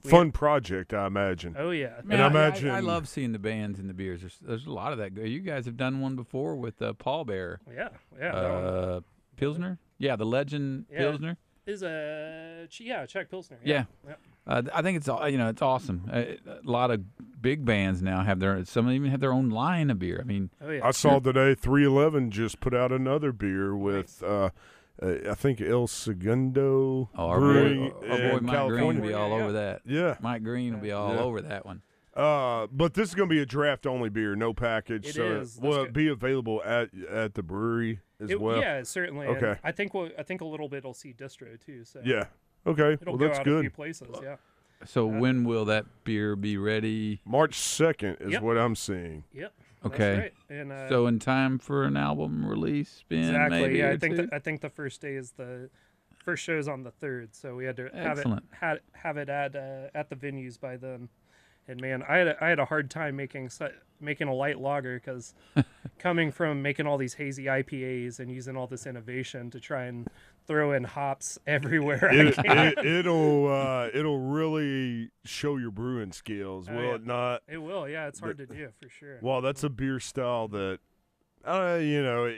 [0.03, 1.55] we- Fun project, I imagine.
[1.59, 4.21] Oh yeah, and I I, imagine I, I love seeing the bands and the beers.
[4.21, 5.13] There's, there's a lot of that.
[5.15, 7.57] go- You guys have done one before with uh, Pallbearer.
[7.75, 8.33] Yeah, yeah.
[8.33, 8.99] Uh,
[9.35, 9.77] Pilsner.
[9.97, 10.99] Yeah, the Legend Yeah.
[10.99, 11.37] Pilsner.
[11.65, 13.57] is a yeah Czech Pilsner.
[13.63, 13.85] Yeah.
[14.07, 14.15] yeah.
[14.49, 15.47] Uh, I think it's all you know.
[15.49, 16.09] It's awesome.
[16.11, 17.01] Uh, a lot of
[17.41, 18.65] big bands now have their.
[18.65, 20.19] Some even have their own line of beer.
[20.19, 20.85] I mean, Oh yeah.
[20.87, 24.49] I saw today 311 just put out another beer with, uh,
[25.01, 29.01] uh, I think El Segundo Oh, our Brewing boy, our boy in Mike Green California.
[29.01, 29.81] will be all over that.
[29.85, 30.17] Yeah.
[30.19, 31.21] Mike Green will be all Yeah.
[31.21, 31.81] over that one.
[32.15, 35.07] Uh, but this is going to be a draft only beer, no package.
[35.09, 35.55] It so is.
[35.55, 38.59] That's will it be available at at the brewery as It- well?
[38.59, 39.27] yeah, certainly.
[39.27, 39.59] and Okay.
[39.63, 41.85] I think we'll, I think a little bit will see distro too.
[41.85, 42.25] So Yeah.
[42.67, 42.93] Okay.
[42.93, 43.61] it'll well, go that's out a good.
[43.61, 44.07] few places.
[44.21, 44.35] Yeah.
[44.85, 47.21] So when will that beer be ready?
[47.25, 48.41] March 2nd is Yep.
[48.41, 49.23] what I'm seeing.
[49.33, 49.53] Yep.
[49.85, 49.97] Okay.
[49.97, 50.33] That's right.
[50.59, 53.61] And uh, so in time for an album release, Ben, exactly.
[53.61, 54.27] maybe yeah, or I think two?
[54.27, 55.69] the, I think the first day is the
[56.23, 58.43] first show's on the third, so we had to have Excellent.
[58.51, 61.07] it had, have it at uh, at the venues by then.
[61.69, 63.65] And man, I had a, I had a hard time making si-
[64.01, 65.33] making a light lager because
[65.99, 70.07] coming from making all these hazy IPAs and using all this innovation to try and
[70.47, 72.09] throw in hops everywhere.
[72.11, 72.57] I It, can.
[72.69, 76.95] it, it'll uh, it'll really show your brewing skills, Oh, will yeah.
[76.95, 77.41] it not?
[77.47, 78.07] It will, yeah.
[78.07, 79.19] It's hard to do for sure.
[79.21, 80.79] Well, that's a beer style that,
[81.45, 82.33] uh, you know,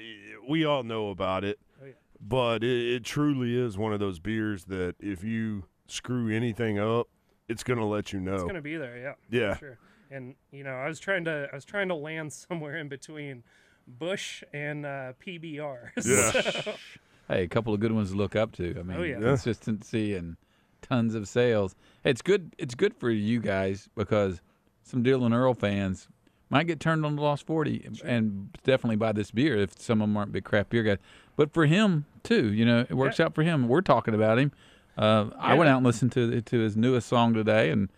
[0.50, 1.94] we all know about it, Oh, yeah.
[2.20, 7.08] but it, it truly is one of those beers that if you screw anything up,
[7.48, 8.36] it's gonna let you know.
[8.36, 9.14] It's gonna be there, yeah.
[9.30, 9.58] Yeah.
[9.58, 9.78] Sure.
[10.10, 13.44] And you know, I was trying to I was trying to land somewhere in between
[13.88, 15.90] Busch and uh, PBR.
[16.02, 16.74] So-
[17.28, 18.78] Hey, a couple of good ones to look up to.
[18.78, 19.14] I mean, Oh, yeah.
[19.20, 19.28] Yeah.
[19.28, 20.36] consistency and
[20.82, 21.76] tons of sales.
[22.04, 22.54] It's good.
[22.58, 24.42] It's good for you guys because
[24.84, 26.10] some Dylan Earl fans
[26.50, 30.10] might get turned on the Lost Forty, and definitely buy this beer if some of
[30.10, 30.98] them aren't big craft beer guys.
[31.38, 33.70] But for him too, you know, it works out for him.
[33.70, 34.52] We're talking about him.
[34.98, 37.90] Uh, I went out and listened to to his newest song today, and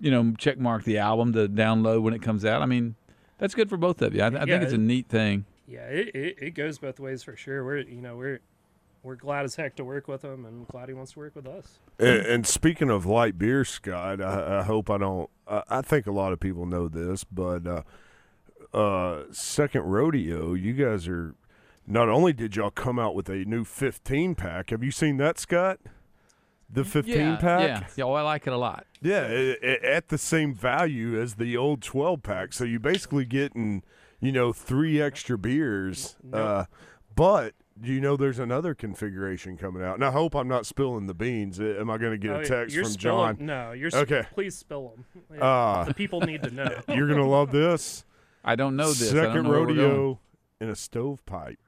[0.00, 2.62] you know, check mark the album to download when it comes out.
[2.62, 2.96] I mean,
[3.38, 4.22] that's good for both of you.
[4.22, 5.44] I, I Yeah, think it's a neat thing.
[5.68, 7.64] yeah, it, it, it goes both ways for sure.
[7.64, 8.40] We're you know we're
[9.04, 11.46] we're glad as heck to work with him, and glad he wants to work with
[11.46, 11.78] us.
[11.98, 15.30] And, and speaking of light beer, Scott, I, I hope I don't.
[15.46, 17.82] I, I think a lot of people know this, but uh,
[18.76, 21.34] uh, Second Rodeo, you guys are.
[21.84, 25.36] Not only did y'all come out with a new 15 pack, have you seen that,
[25.38, 25.80] Scott?
[26.72, 27.60] The 15 yeah, pack?
[27.60, 28.04] Yeah, yeah.
[28.04, 28.86] Oh, I like it a lot.
[29.02, 32.52] Yeah, i- i- at the same value as the old 12 pack.
[32.54, 33.82] So you basically getting,
[34.20, 36.16] you know, three extra beers.
[36.32, 36.64] Uh,
[37.14, 39.96] but you know there's another configuration coming out?
[39.96, 41.60] And I hope I'm not spilling the beans.
[41.60, 43.46] Am I going to get Oh, a text you're from spilling- John?
[43.46, 44.24] No, you're s- okay.
[44.32, 44.94] Please spill
[45.28, 45.40] them.
[45.42, 46.68] Uh, the people need to know.
[46.88, 48.04] You're going to love this.
[48.44, 49.10] I don't know this.
[49.12, 49.78] I don't Second know where we're going.
[49.78, 50.20] rodeo
[50.60, 51.58] in a stovepipe.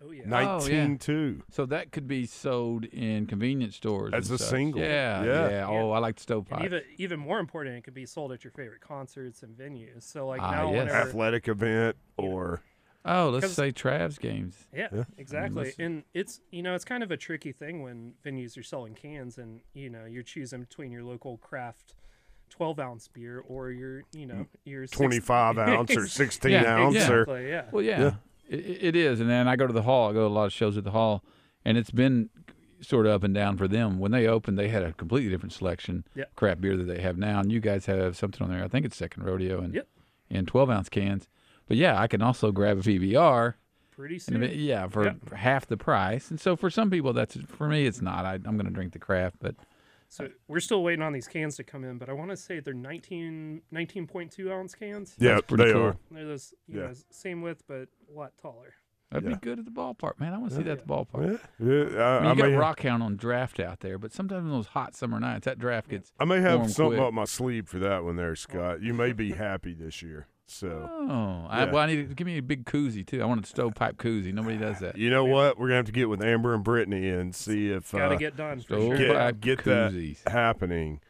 [0.00, 0.22] Oh yeah.
[0.24, 1.42] 19.2.
[1.50, 4.12] So that could be sold in convenience stores.
[4.14, 4.48] As a such.
[4.48, 4.80] single.
[4.80, 5.48] Yeah, Yeah.
[5.50, 5.66] yeah.
[5.66, 6.58] Oh, I like the stovepipe.
[6.58, 10.02] And even even more important, it could be sold at your favorite concerts and venues.
[10.04, 10.86] So like Ah, now, yes.
[10.88, 12.62] whenever, Athletic event or.
[13.04, 14.68] oh, let's say Trav's games.
[14.72, 15.04] Yeah, Yeah.
[15.16, 15.64] exactly.
[15.64, 18.94] let's- And it's you know it's kind of a tricky thing when venues are selling
[18.94, 21.94] cans and you know you're choosing between your local craft
[22.50, 27.08] 12 ounce beer or your you know your six- 25 ounce or 16 Yeah, ounce
[27.10, 27.64] or yeah.
[27.72, 28.14] Well, yeah, Yeah.
[28.48, 29.20] It, is.
[29.20, 30.10] And then I go to the hall.
[30.10, 31.22] I go to a lot of shows at the hall,
[31.64, 32.30] and it's been
[32.80, 33.98] sort of up and down for them.
[33.98, 36.24] When they opened, they had a completely different selection Yeah.
[36.36, 38.64] craft beer that they have now, and you guys have something on there.
[38.64, 39.88] I think it's Second Rodeo and Yep.
[40.30, 41.28] in 12 ounce cans.
[41.66, 43.54] But yeah, I can also grab a PBR.
[43.90, 44.38] Pretty soon.
[44.40, 46.30] bit- yeah, for for half the price.
[46.30, 48.24] And so for some people, that's for me, it's not.
[48.24, 49.56] I, I'm going to drink the craft, but
[50.10, 52.60] So we're still waiting on these cans to come in, but I want to say
[52.60, 55.14] they're 19 19.2 ounce cans.
[55.18, 55.82] Yeah, pretty they cool.
[55.82, 55.96] are.
[56.10, 56.86] They're those you Yeah.
[56.88, 58.74] know same width but a lot taller.
[59.10, 59.36] that'd Yeah.
[59.36, 60.32] be good at the ballpark, man.
[60.34, 61.40] I want to see that at the ballpark.
[61.58, 61.66] Yeah,
[61.96, 64.44] yeah, I, I mean, I you got may, Rockhound on draft out there, but sometimes
[64.44, 66.12] on those hot summer nights, that draft gets.
[66.20, 67.08] I may have warm something quick.
[67.08, 68.82] up my sleeve for that one there, Scott.
[68.82, 70.26] You may be happy this year.
[70.50, 71.72] So Oh, I, Yeah.
[71.72, 73.22] well, I need to give me a big koozie too.
[73.22, 74.32] I want a stovepipe koozie.
[74.32, 74.96] Nobody does that.
[74.96, 75.58] you know what?
[75.58, 78.18] We're gonna have to get with Amber and Brittany and see if Got to uh,
[78.18, 80.22] get done for Stove get pipe get koozies.
[80.24, 81.00] that happening.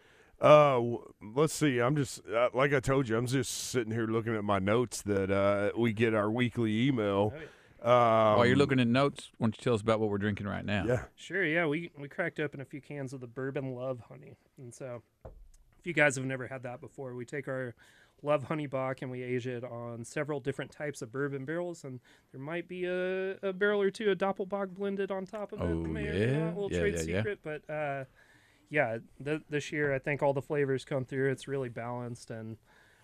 [0.41, 0.81] Uh,
[1.35, 1.79] let's see.
[1.81, 3.17] I'm just uh, like I told you.
[3.17, 7.33] I'm just sitting here looking at my notes that uh, we get our weekly email.
[7.81, 10.49] Um, While you're looking at notes, why don't you tell us about what we're drinking
[10.49, 10.85] right now?
[10.85, 11.65] yeah, Sure, yeah.
[11.67, 14.37] We we cracked open a few cans of the bourbon love honey.
[14.59, 17.75] And so if you guys have never had that before, we take our
[18.23, 22.01] love honey bock and we age it on several different types of bourbon barrels and
[22.33, 25.65] there might be a, a barrel or two of doppelbock blended on top of it.
[25.65, 26.47] Oh, May or yeah?
[26.47, 27.17] a little Yeah, trade yeah, yeah.
[27.19, 28.05] secret, but uh
[28.71, 31.31] yeah, th- this year I think all the flavors come through.
[31.31, 32.59] It's really balanced, and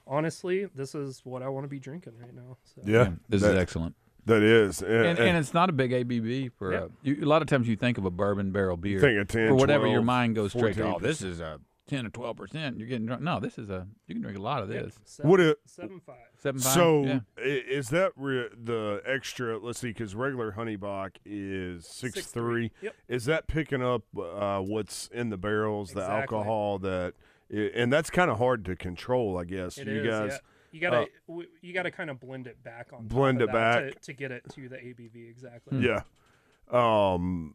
[0.07, 2.59] honestly, this is what I want to be drinking right now.
[2.75, 2.83] So.
[2.85, 3.95] Yeah, this that- is excellent.
[4.27, 6.79] That is, And, and it's not a big ABV for Yeah.
[6.85, 8.99] a, you, a lot of times you think of a bourbon barrel beer.
[8.99, 10.95] Think of 10, for whatever your mind goes straight to.
[10.95, 12.79] Oh, this is a ten or twelve percent.
[12.79, 13.23] You're getting drunk.
[13.23, 14.99] No, this is a you can drink a lot of Yeah, this.
[15.05, 16.17] seven, What it- seven five.
[16.39, 16.73] Seven five.
[16.73, 17.21] So yeah.
[17.39, 19.59] is that re- the extra?
[19.59, 22.69] Let's see, because regular honey bock is six, Six three.
[22.69, 22.71] three.
[22.83, 22.95] Yep.
[23.09, 27.15] Is that picking up uh, what's in the barrels, the alcohol that,
[27.51, 29.79] and that's kind of hard to control, I guess.
[29.79, 30.39] It you is, guys, yeah.
[30.73, 33.01] You gotta uh, w- you gotta kind of blend it back on.
[33.03, 33.95] top Blend of it that back.
[33.95, 35.79] to, to get it to the ABV exactly.
[35.79, 36.01] yeah.
[36.71, 37.55] Um.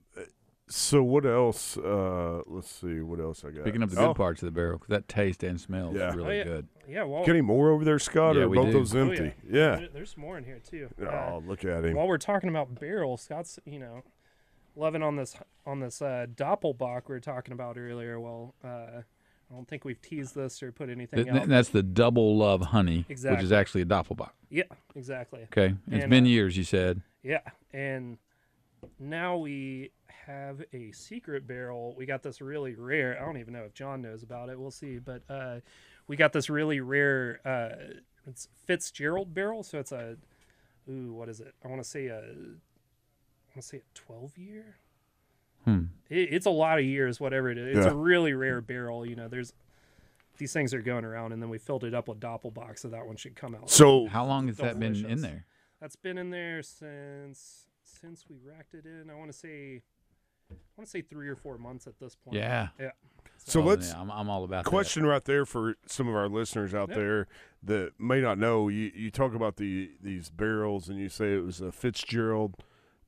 [0.72, 1.78] So what else?
[1.78, 3.00] Uh, let's see.
[3.02, 3.64] What else I got?
[3.66, 6.10] Picking up the good Oh, parts of the barrel 'cause that taste and smell Yeah.
[6.10, 6.44] is really Oh, yeah.
[6.44, 6.68] good.
[6.88, 8.36] Yeah, well, Get any more over there, Scott?
[8.36, 8.74] Yeah, or we both do.
[8.74, 9.34] those oh, empty?
[9.48, 9.52] yeah.
[9.52, 9.76] yeah.
[9.78, 10.90] There- there's more in here too.
[11.02, 11.96] Oh, Uh, look at him.
[11.96, 14.04] while we're talking about barrels, Scott's you know
[14.76, 18.20] loving on this on this uh, Doppelbock we were talking about earlier.
[18.20, 21.48] Well, uh, I don't think we've teased this or put anything Th- th- out.
[21.50, 23.56] that's the double love honey, which is Exactly.
[23.56, 24.32] actually a Doppelbock.
[24.52, 24.64] yeah,
[24.96, 25.42] exactly.
[25.46, 26.56] Okay, it's And, been uh, years.
[26.58, 27.02] You said.
[27.24, 27.42] Yeah,
[27.74, 28.20] and
[29.00, 29.92] now we
[30.26, 31.96] have a secret barrel.
[31.98, 33.18] We got this really rare.
[33.22, 34.60] I don't even know if John knows about it.
[34.60, 34.98] We'll see.
[35.00, 35.60] But uh,
[36.08, 37.40] we got this really rare.
[37.46, 37.94] Uh,
[38.28, 39.64] it's Fitzgerald barrel.
[39.64, 40.18] So it's a.
[40.90, 41.54] Ooh, what is it?
[41.64, 42.18] I want to say a.
[42.20, 44.78] I want to say a twelve year.
[45.66, 45.84] Hmm.
[46.10, 47.78] It, it's a lot of years, whatever it is.
[47.78, 47.92] It's Yeah.
[47.92, 49.06] a really rare barrel.
[49.06, 49.54] You know, there's.
[50.38, 53.06] These things are going around, and then we filled it up with Doppelbock, so that
[53.06, 53.70] one should come out.
[53.70, 55.46] So How long has that been in there?
[55.82, 57.66] That's been in there since
[58.02, 59.10] since we racked it in.
[59.10, 59.82] I want to say,
[60.52, 62.38] I want to say three or four months at this point.
[62.38, 62.70] Yeah.
[62.80, 62.92] Yeah.
[63.38, 64.70] So Oh, let's yeah, I'm, I'm all about that.
[64.70, 66.96] question right there for some of our listeners out Yeah.
[66.96, 67.28] there
[67.64, 68.68] that may not know.
[68.68, 72.56] You you talk about the these barrels and you say it was a Fitzgerald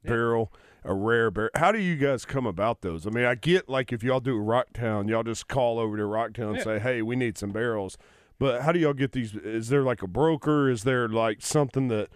[0.04, 0.12] Yeah.
[0.12, 1.50] barrel, a rare barrel.
[1.56, 3.06] How do you guys come about those?
[3.06, 6.56] I mean, I get like if y'all do Rocktown, y'all just call over to Rocktown
[6.56, 7.98] and say, "Hey, we need some barrels."
[8.40, 9.36] But how do y'all get these?
[9.36, 10.70] Is there like a broker?
[10.70, 12.08] Is there like something that?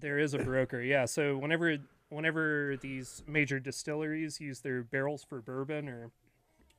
[0.00, 0.80] There is a broker.
[0.80, 1.04] Yeah.
[1.04, 1.76] So whenever
[2.08, 6.10] whenever these major distilleries use their barrels for bourbon or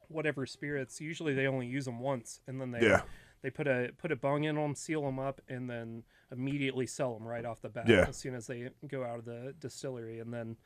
[0.07, 3.01] whatever spirits, usually they only use them once, and then they Yeah.
[3.41, 7.13] they put a put a bung in them, seal them up, and then immediately sell
[7.13, 8.05] them right off the bat Yeah.
[8.07, 10.57] as soon as they go out of the distillery, and then.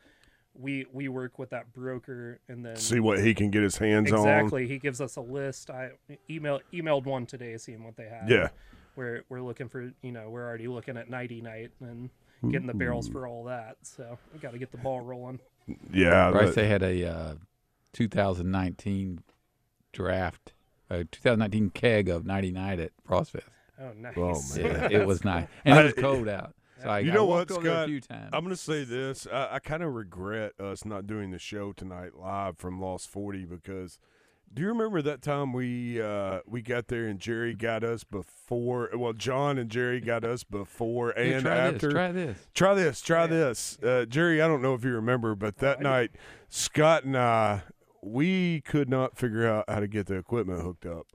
[0.56, 4.12] We, we work with that broker and then See what he can get his hands
[4.12, 4.20] on.
[4.20, 4.68] exactly.
[4.68, 5.72] He gives us a list.
[5.72, 5.94] I
[6.30, 8.30] email emailed one today, seeing what they have.
[8.30, 8.50] Yeah.
[8.96, 12.12] we're we're looking for you know we're already looking at nighty night and
[12.50, 13.78] getting the barrels for all that.
[13.84, 15.40] So we got to get the ball rolling.
[15.92, 16.32] Yeah.
[16.32, 17.36] Bryce, that- they had a uh,
[17.94, 19.24] 2019
[19.92, 20.54] draft,
[20.90, 23.42] a 2019 keg of 99 at Frostfest.
[23.80, 24.14] Oh, nice.
[24.18, 24.92] Oh, man.
[24.92, 26.54] Yeah, it was nice, and it was cold out.
[26.82, 27.84] So I, you I know walked what, Scott?
[27.86, 28.30] A few times.
[28.34, 29.26] I'm going to say this.
[29.32, 33.46] I, I kind of regret us not doing the show tonight live from Lost 40
[33.46, 34.00] because
[34.54, 38.90] do you remember that time we uh, we got there and Jerry got us before?
[38.96, 41.88] Well, John and Jerry got us before Here, and try after.
[41.88, 42.38] This, try this.
[42.54, 43.02] Try this.
[43.02, 43.78] Try this.
[43.84, 46.12] Uh, Jerry, I don't know if you remember, but that night,
[46.50, 47.64] Scott and I,
[48.02, 51.08] we could not figure out how to get the equipment hooked up.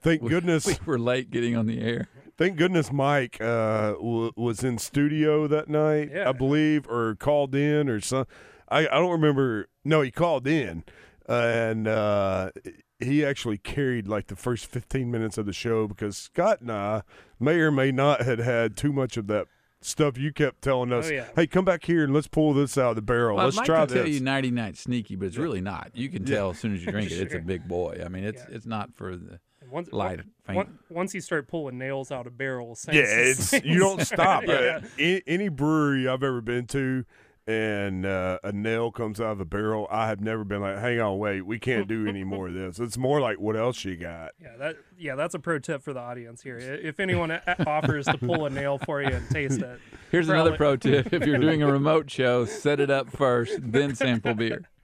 [0.00, 0.66] Thank We- goodness.
[0.66, 2.08] we were late getting on the air.
[2.38, 6.28] Thank goodness Mike uh, w- was in studio that night, Yeah.
[6.28, 8.26] I believe, or called in or some.
[8.68, 9.68] I, I don't remember.
[9.84, 10.84] No, he called in,
[11.28, 12.50] and uh,
[12.98, 17.02] he actually carried like the first 15 minutes of the show because Scott and I
[17.38, 19.46] may or may not had had too much of that
[19.82, 21.08] stuff you kept telling us.
[21.08, 21.26] Oh, yeah.
[21.36, 23.36] Hey, come back here and let's pull this out of the barrel.
[23.36, 24.14] Well, let's Mike try can tell this.
[24.14, 25.90] you 99 sneaky, but it's really not.
[25.94, 28.00] You can tell as soon as you drink it, it's a big boy.
[28.04, 28.56] I mean, it's Yeah.
[28.56, 29.38] it's not for the
[29.70, 30.58] once light on- faint.
[30.58, 34.44] on- once you start pulling nails out of barrels, Yeah, it's you don't stop.
[34.46, 34.80] yeah.
[34.82, 37.04] Uh, any, any brewery I've ever been to,
[37.46, 41.00] and uh, a nail comes out of a barrel, I have never been like, "Hang
[41.00, 43.96] on, wait, we can't do any more of this." It's more like, "What else you
[43.96, 46.58] got?" Yeah, that yeah, that's a pro tip for the audience here.
[46.58, 49.80] If anyone offers to pull a nail for you and taste it,
[50.10, 53.94] Here's another pro tip: if you're doing a remote show, set it up first, then
[53.94, 54.62] sample beer.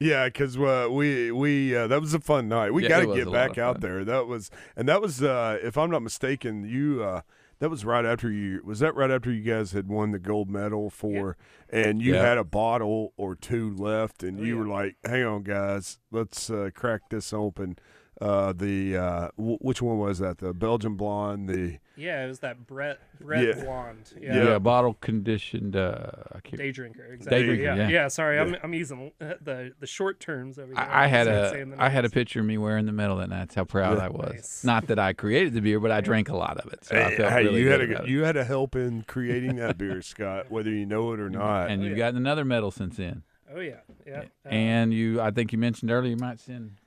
[0.00, 2.72] Yeah, because uh, we we uh, that was a fun night.
[2.74, 4.04] We Yeah, got to get back out there.
[4.04, 7.20] That was and that was uh, if I'm not mistaken, you uh,
[7.62, 10.50] that was right after you was that right after you guys had won the gold
[10.50, 11.36] medal for
[11.70, 12.20] and you Yeah.
[12.26, 14.60] had a bottle or two left and Oh, you yeah.
[14.62, 17.76] were like, "Hang on, guys, let's uh, crack this open."
[18.22, 20.38] Uh, the uh, w- which one was that?
[20.38, 21.48] The Belgian blonde.
[21.48, 23.64] The yeah, it was that Brett Brett Yeah.
[23.64, 24.12] blonde.
[24.20, 24.58] Yeah, Yeah.
[24.60, 25.74] bottle conditioned.
[25.74, 27.44] Uh, I can't- Day drinker, exactly.
[27.46, 27.88] drinker, yeah.
[27.88, 28.08] yeah.
[28.08, 30.78] sorry, I'm, I'm using uh, the the short terms over here.
[30.80, 32.86] I, I had instead of a saying the I had a picture of me wearing
[32.86, 33.40] the medal that night.
[33.40, 34.04] That's how proud Yeah.
[34.04, 34.32] I was.
[34.34, 34.64] Nice.
[34.64, 37.02] Not that I created the beer, but I drank a lot of it, so I
[37.10, 38.10] hey, felt hey, really you good had about a it.
[38.10, 41.70] you had a help in creating that beer, Scott, whether you know it or not.
[41.70, 42.04] and Oh, you've yeah.
[42.04, 43.22] gotten another medal since then.
[43.54, 44.22] Oh yeah, yeah.
[44.46, 46.78] Uh, And you, I think you mentioned earlier, you might send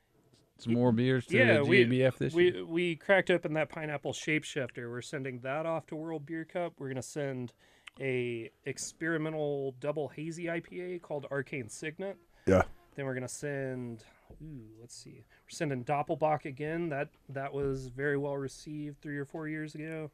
[0.58, 2.66] some more beers to yeah, the we, GABF this we, year?
[2.66, 4.89] We cracked open that pineapple shapeshifter.
[4.89, 6.74] We're sending that off to World Beer Cup.
[6.80, 7.53] We're gonna send
[7.99, 12.18] a experimental double hazy IPA called Arcane Signet.
[12.45, 12.64] Yeah.
[12.95, 14.03] Then we're gonna send.
[14.41, 15.24] Ooh, let's see.
[15.45, 16.89] We're sending Doppelbock again.
[16.89, 20.12] That that was very well received three or four years ago.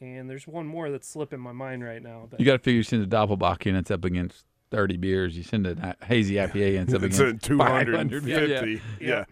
[0.00, 2.28] And there's one more that's slipping my mind right now.
[2.30, 5.36] But You got to figure you send a Doppelbock in, it's up against 30 beers.
[5.36, 8.10] You send a hazy IPA in, it's up It's against at 500.
[8.10, 8.82] 250.
[9.00, 9.24] Yeah.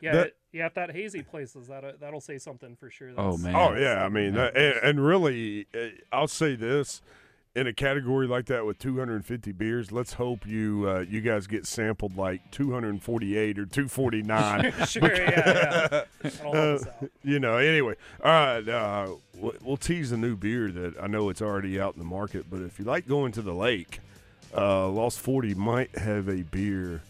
[0.00, 0.66] Yeah, That- it- yeah.
[0.66, 3.10] If that hazy places, that that'll say something for sure.
[3.16, 3.54] Oh, man.
[3.54, 7.02] Oh yeah, I mean, uh, and, and really, uh, I'll say this:
[7.54, 11.66] in a category like that with 250 beers, let's hope you uh, you guys get
[11.66, 14.72] sampled like 248 or 249.
[14.86, 15.88] Sure, yeah, yeah.
[16.22, 17.56] That'll help us Uh, you know.
[17.58, 17.94] Anyway,
[18.24, 21.92] all right, uh, we'll we'll tease a new beer that I know it's already out
[21.94, 24.00] in the market, but if you like going to the lake,
[24.56, 27.02] uh, Lost 40 might have a beer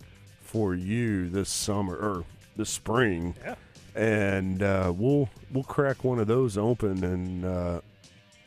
[0.42, 2.24] for you this summer or
[2.56, 3.54] this spring Yeah.
[3.94, 7.80] and uh, we'll we'll crack one of those open and uh,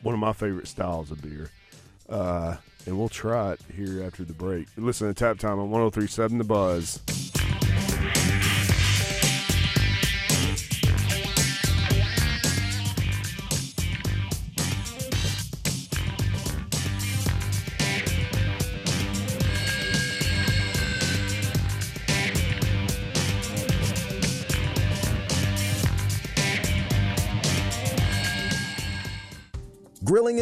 [0.02, 1.50] one of my favorite styles of beer,
[2.08, 4.66] uh, and we'll try it here after the break.
[4.76, 7.00] Listen to Tap Time on 103.7 The Buzz.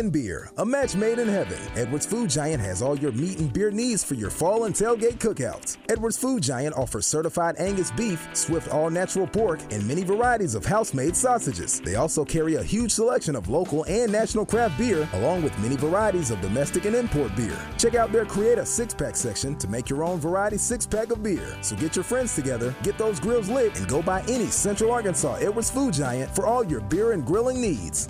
[0.03, 1.59] And Beer, a match made in heaven.
[1.76, 5.18] Edwards Food Giant has all your meat and beer needs for your fall and tailgate
[5.18, 5.76] cookouts.
[5.88, 10.66] Edwards Food Giant offers certified Angus beef, Swift all natural pork, and many varieties of
[10.66, 11.80] house made sausages.
[11.80, 15.76] They also carry a huge selection of local and national craft beer, along with many
[15.76, 17.57] varieties of domestic and import beer.
[17.78, 21.12] Check out their Create a Six Pack section to make your own variety six pack
[21.12, 21.57] of beer.
[21.61, 25.36] So get your friends together, get those grills lit, and go by any Central Arkansas
[25.36, 28.09] Edwards Food Giant for all your beer and grilling needs.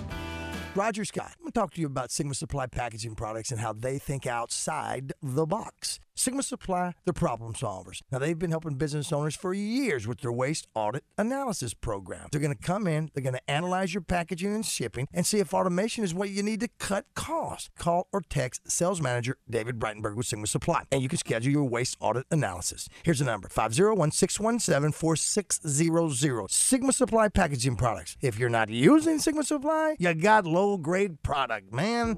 [0.75, 1.33] Roger Scott.
[1.37, 4.25] I'm going to talk to you about Sigma Supply packaging products and how they think
[4.25, 5.99] outside the box.
[6.15, 8.01] Sigma Supply, they're problem solvers.
[8.11, 12.27] Now, they've been helping business owners for years with their waste audit analysis program.
[12.31, 15.39] They're going to come in, they're going to analyze your packaging and shipping, and see
[15.39, 17.69] if automation is what you need to cut costs.
[17.77, 21.63] Call or text sales manager David Breitenberg with Sigma Supply, and you can schedule your
[21.63, 22.87] waste audit analysis.
[23.03, 26.51] Here's the number 501 617 4600.
[26.51, 28.17] Sigma Supply packaging products.
[28.21, 32.17] If you're not using Sigma Supply, you got low grade product, man.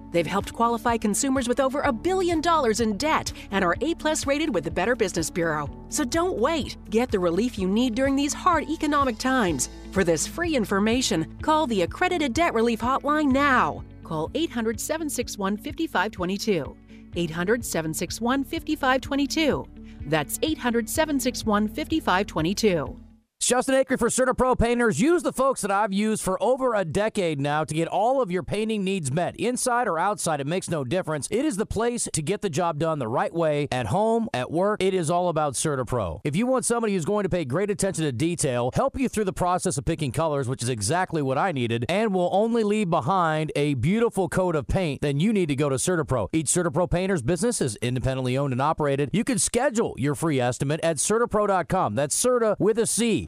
[0.11, 4.27] They've helped qualify consumers with over a billion dollars in debt and are A plus
[4.27, 5.69] rated with the Better Business Bureau.
[5.89, 6.77] So don't wait.
[6.89, 9.69] Get the relief you need during these hard economic times.
[9.91, 13.83] For this free information, call the Accredited Debt Relief Hotline now.
[14.03, 16.75] Call 800 761 5522.
[17.15, 19.67] 800 761 5522.
[20.07, 22.99] That's 800 761 5522.
[23.07, 23.10] It's
[23.51, 25.01] Justin Acri for CertaPro Painters.
[25.01, 28.31] Use the folks that I've used for over a decade now to get all of
[28.31, 29.35] your painting needs met.
[29.35, 31.27] Inside or outside, it makes no difference.
[31.29, 33.67] It is the place to get the job done the right way.
[33.69, 36.21] At home, at work, it is all about CertaPro.
[36.23, 39.25] If you want somebody who's going to pay great attention to detail, help you through
[39.25, 42.89] the process of picking colors, which is exactly what I needed, and will only leave
[42.89, 46.29] behind a beautiful coat of paint, then you need to go to CertaPro.
[46.31, 49.09] Each CertaPro Painters business is independently owned and operated.
[49.11, 51.95] You can schedule your free estimate at CertaPro.com.
[51.95, 53.27] That's Certa with a C.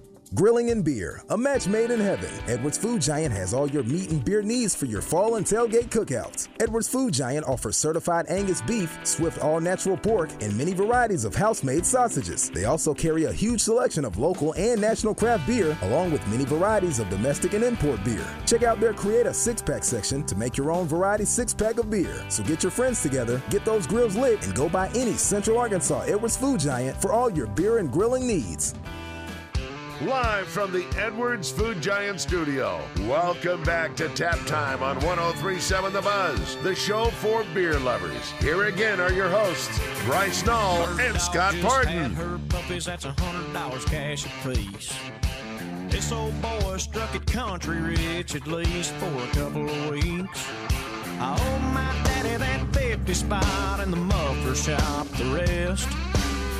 [0.33, 2.29] Grilling and Beer, a match made in heaven.
[2.47, 5.89] Edwards Food Giant has all your meat and beer needs for your fall and tailgate
[5.89, 6.47] cookouts.
[6.61, 11.35] Edwards Food Giant offers certified Angus beef, Swift all natural pork, and many varieties of
[11.35, 12.49] house made sausages.
[12.49, 16.45] They also carry a huge selection of local and national craft beer, along with many
[16.45, 18.25] varieties of domestic and import beer.
[18.45, 21.77] Check out their Create a Six Pack section to make your own variety six pack
[21.77, 22.23] of beer.
[22.29, 26.03] So get your friends together, get those grills lit, and go by any Central Arkansas
[26.03, 28.75] Edwards Food Giant for all your beer and grilling needs.
[30.05, 32.81] Live from the Edwards Food Giant Studio.
[33.01, 38.31] Welcome back to Tap Time on 1037 The Buzz, the show for beer lovers.
[38.39, 42.15] Here again are your hosts, Bryce Nall and Scott Parton.
[42.15, 44.91] Her puppies, that's a hundred dollars cash apiece.
[45.89, 50.47] This old boy struck it country rich at least for a couple of weeks.
[51.19, 56.10] I owe my daddy that 50 spot in the muffler shop, the rest.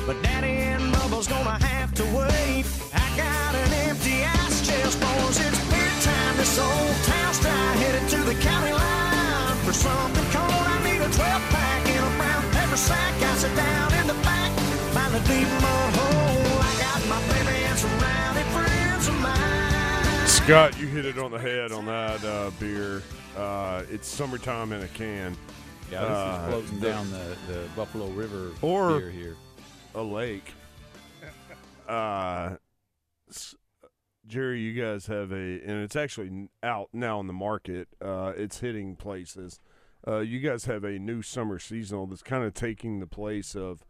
[0.06, 2.64] But daddy and Bubba's gonna have to wait.
[2.92, 5.38] I got an empty ass chest, boys.
[5.38, 6.36] It's beer time.
[6.36, 9.56] This old town's dry, headed to the county line.
[9.64, 13.14] For something cold, I need a 12 pack in a brown paper sack.
[13.22, 14.50] I sit down in the back
[14.92, 16.58] by the deep mud hole.
[16.60, 20.26] I got my baby and some rowdy friends of mine.
[20.26, 23.02] Scott, you hit it on the head on that uh, beer.
[23.36, 25.36] Uh, it's summertime in a can.
[25.92, 29.36] Yeah, this Uh, is floating down the, the Buffalo River or beer here.
[29.94, 30.52] A lake.
[31.88, 32.56] Uh,
[34.26, 37.88] Jerry, you guys have a, and it's actually out now in the market.
[38.00, 39.60] Uh, it's hitting places.
[40.06, 43.84] Uh, you guys have a new summer seasonal that's kind of taking the place of.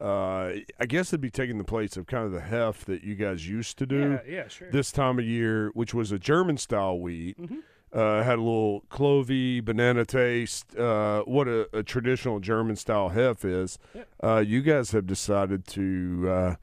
[0.00, 3.14] Uh, I guess it'd be taking the place of kind of the heft that you
[3.14, 4.18] guys used to do.
[4.26, 4.70] Yeah, yeah, sure.
[4.70, 7.58] This time of year, which was a German style wheat, Mhm.
[7.92, 10.76] Uh, had a little clovey, banana taste.
[10.76, 13.78] Uh, what a, a traditional German style hef is.
[13.94, 14.02] Yeah.
[14.22, 16.54] Uh, you guys have decided to uh,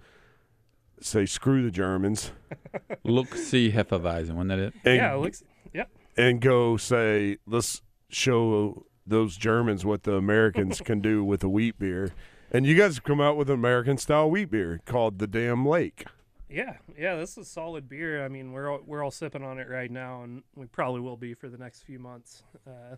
[1.01, 2.31] say screw the Germans
[3.03, 4.31] Look, see, Hefeweizen.
[4.31, 4.73] Wasn't that it?
[4.85, 5.43] and, yeah, it looks.
[5.73, 5.89] Yep.
[6.15, 11.77] and go say let's show those Germans what the Americans can do with a wheat
[11.77, 12.11] beer.
[12.51, 15.65] And you guys have come out with an American style wheat beer called the Damn
[15.65, 16.05] Lake.
[16.49, 18.23] Yeah, yeah, this is solid beer.
[18.23, 21.17] I mean, we're all, we're all sipping on it right now, and we probably will
[21.17, 22.95] be for the next few months, uh,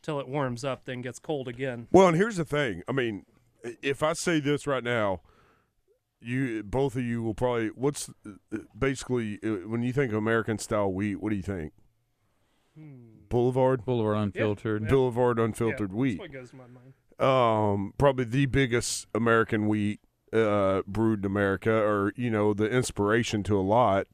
[0.00, 1.86] till it warms up, then gets cold again.
[1.92, 2.82] Well, and here's the thing.
[2.88, 3.26] I mean,
[3.82, 5.20] if I say this right now,
[6.20, 7.68] you both of you will probably.
[7.68, 11.16] What's uh, basically uh, when you think of American style wheat?
[11.16, 11.72] What do you think?
[13.28, 14.82] Boulevard, Boulevard Unfiltered.
[14.82, 14.88] yeah.
[14.88, 16.18] Boulevard unfiltered yeah, wheat.
[16.18, 16.94] That's what goes to my mind.
[17.18, 20.00] Um, probably the biggest American wheat
[20.32, 24.06] uh, brewed in America, or you know, the inspiration to a lot.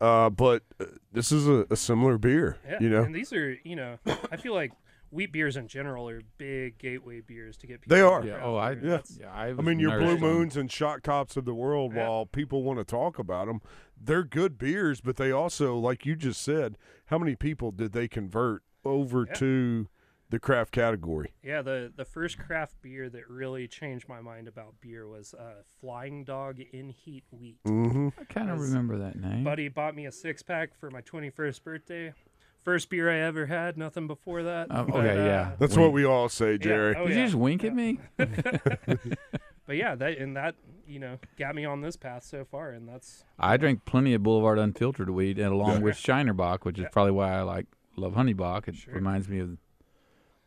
[0.00, 2.58] Uh, but uh, this is a, a similar beer.
[2.68, 3.96] Yeah, You know, and these are, you know,
[4.30, 4.72] I feel like
[5.10, 7.96] wheat beers in general are big gateway beers to get people.
[7.96, 8.20] They are.
[8.20, 8.76] craft oh, I- Yeah.
[8.82, 12.08] That's- Yeah, I, I mean, your Blue Moons and Shock Tops of the world, Yeah.
[12.08, 13.60] while people want to talk about them,
[13.98, 18.08] they're good beers, but they also, like you just said, how many people did they
[18.08, 19.34] convert over Yeah.
[19.34, 19.88] to
[20.34, 21.32] the craft category?
[21.42, 25.62] Yeah, the the first craft beer that really changed my mind about beer was uh,
[25.80, 27.58] Flying Dog in Heat Wheat.
[27.66, 28.08] Mm-hmm.
[28.20, 29.44] I kind of remember that name.
[29.44, 32.12] Buddy bought me a six pack for my 21st birthday.
[32.64, 34.68] First beer I ever had, nothing before that.
[34.70, 35.52] Oh, but, okay, uh, yeah.
[35.58, 36.96] That's what we all say, Jerry.
[36.96, 37.20] oh, Did yeah.
[37.20, 37.98] you just wink at me?
[39.66, 40.56] But yeah, that and that
[40.86, 44.22] you know got me on this path so far, and that's I drink plenty of
[44.22, 45.78] Boulevard Unfiltered wheat, and along Yeah.
[45.84, 47.66] with Shiner Bock, which is probably why I like
[47.96, 48.68] love Honey Bock.
[48.68, 48.92] It Sure.
[48.94, 49.56] reminds me of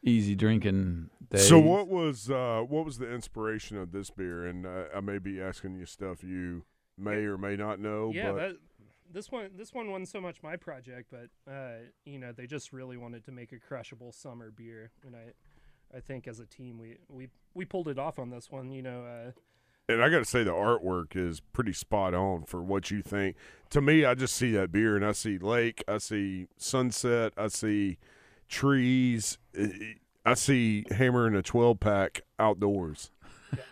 [0.04, 1.48] easy drinking days.
[1.48, 4.46] So, what was uh, what was the inspiration of this beer?
[4.46, 6.64] And uh, I may be asking you stuff you
[6.98, 8.12] may or may not know.
[8.14, 8.32] yeah.
[8.32, 8.56] but That
[9.12, 12.74] this one this one wasn't so much my project, but uh, you know they just
[12.74, 15.34] really wanted to make a crushable summer beer, and I
[15.96, 18.72] I think as a team we we we pulled it off on this one.
[18.72, 19.04] You know.
[19.06, 19.32] Uh,
[19.90, 23.38] And I got to say, the artwork is pretty spot on for what you think.
[23.70, 27.48] To me, I just see that beer and I see lake, I see sunset, I
[27.48, 27.98] see
[28.48, 29.38] trees,
[30.26, 33.12] I see hammering a 12 pack outdoors.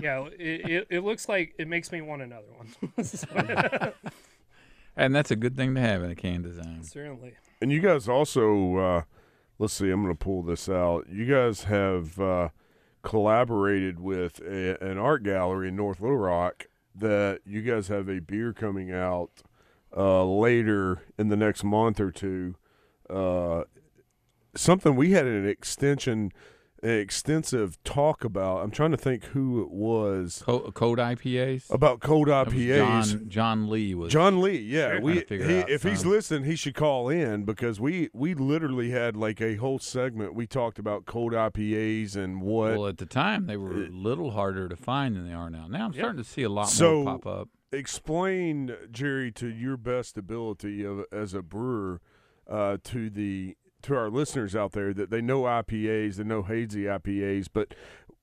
[0.00, 3.04] yeah, it, it, it looks like it makes me want another one.
[3.04, 3.92] So-
[4.96, 6.82] and that's a good thing to have in a can design.
[6.84, 7.34] Certainly.
[7.60, 9.02] And you guys also, uh,
[9.58, 11.08] let's see, I'm going to pull this out.
[11.08, 12.48] You guys have uh,
[13.02, 18.20] collaborated with a, an art gallery in North Little Rock that you guys have a
[18.20, 19.30] beer coming out
[19.96, 22.54] uh, later in the next month or two.
[23.10, 23.64] Uh,
[24.56, 26.32] something we had an extension,
[26.82, 28.62] an extensive talk about.
[28.62, 32.76] I'm trying to think who it was Co- Code IPAs about cold IPAs.
[33.12, 36.74] John, John Lee was John Lee, yeah, we he, out if he's listening, he should
[36.74, 40.34] call in because we we literally had like a whole segment.
[40.34, 42.72] We talked about cold IPAs and what.
[42.72, 45.66] Well, at the time they were a little harder to find than they are now.
[45.68, 46.00] Now I'm Yeah.
[46.02, 47.48] starting to see a lot so more pop up.
[47.72, 52.00] explain Jerry to your best ability of, as a brewer
[52.50, 56.82] uh, to the to our listeners out there that they know IPAs, they know hazy
[56.84, 57.74] IPAs, but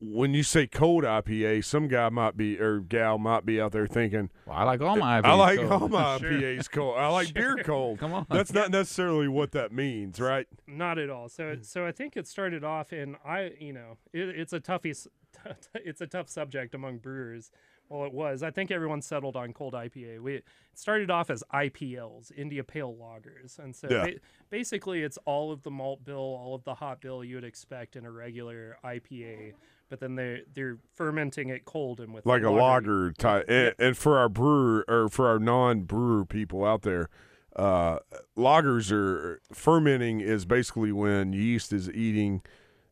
[0.03, 3.85] when you say cold IPA, some guy might be or gal might be out there
[3.85, 6.31] thinking, well, "I like all my I IPAs like cold." all my Sure.
[6.31, 6.97] IPAs cold.
[6.97, 7.99] I like beer cold.
[7.99, 8.25] Come on.
[8.29, 10.47] that's not necessarily what that means, right?
[10.67, 11.29] Not at all.
[11.29, 11.61] So, hmm.
[11.61, 15.07] so I think it started off in I, you know, it, it's a toughie, s-
[15.75, 17.51] it's a tough subject among brewers.
[17.91, 18.41] Well, it was.
[18.41, 20.21] I think everyone settled on cold IPA.
[20.21, 24.05] We it started off as IPLs, India Pale Lagers, and so Yeah.
[24.05, 24.19] ba-
[24.49, 27.97] basically it's all of the malt bill, all of the hop bill you would expect
[27.97, 29.55] in a regular IPA,
[29.89, 33.43] but then they they're fermenting it cold and with like a lager type.
[33.49, 37.09] And, and for our brewer or for our non-brewer people out there,
[37.57, 37.99] uh,
[38.37, 42.41] lagers are fermenting is basically when yeast is eating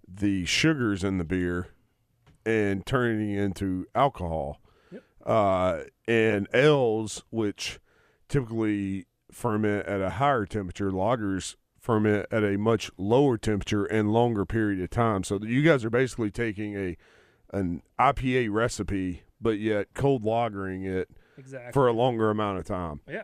[0.05, 1.67] the sugars in the beer
[2.45, 4.59] and turning it into alcohol.
[5.25, 7.79] Uh, and ales, which
[8.27, 14.45] typically ferment at a higher temperature, lagers ferment at a much lower temperature and longer
[14.45, 15.23] period of time.
[15.23, 16.97] So you guys are basically taking a
[17.51, 21.71] an IPA recipe, but yet cold lagering it Exactly.
[21.73, 23.01] for a longer amount of time.
[23.09, 23.23] Yeah,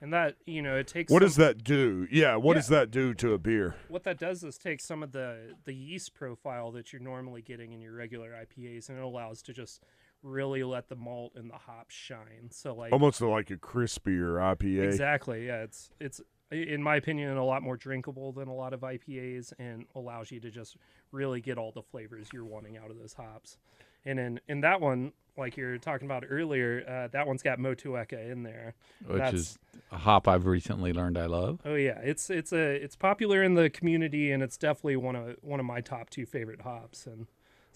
[0.00, 1.12] and that you know it takes.
[1.12, 2.06] What some- does that do?
[2.10, 2.60] Yeah, what Yeah.
[2.60, 3.74] does that do to a beer?
[3.88, 7.72] what that does is take some of the the yeast profile that you're normally getting
[7.72, 9.82] in your regular IPAs, and it allows to just
[10.22, 12.50] really let the malt and the hops shine.
[12.50, 14.84] So like Almost like a crispier IPA.
[14.84, 15.62] exactly, yeah.
[15.62, 19.86] It's it's in my opinion a lot more drinkable than a lot of IPAs, and
[19.94, 20.76] allows you to just
[21.12, 23.56] really get all the flavors you're wanting out of those hops.
[24.04, 28.30] And in in that one, like you're talking about earlier, uh, that one's got Motueka
[28.30, 28.74] in there,
[29.06, 29.58] which That's- is
[29.92, 31.60] a hop I've recently learned I love.
[31.64, 35.36] Oh yeah, it's it's a it's popular in the community, and it's definitely one of
[35.42, 37.06] one of my top two favorite hops.
[37.06, 37.26] And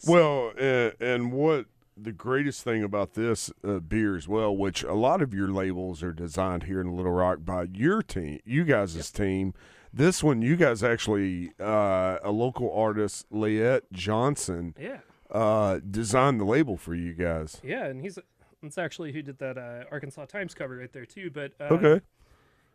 [0.07, 1.67] Well, uh, and what
[1.97, 6.03] the greatest thing about this uh, beer as well, which a lot of your labels
[6.03, 9.55] are designed here in Little Rock by your team, you guys' team.
[9.93, 14.99] This one, you guys actually, uh, a local artist, Leette Johnson, Yeah.
[15.31, 17.61] uh, designed the label for you guys.
[17.63, 18.19] yeah, and he's
[18.63, 21.31] that's actually who did that uh, Arkansas Times cover right there too.
[21.31, 22.01] But uh, Okay.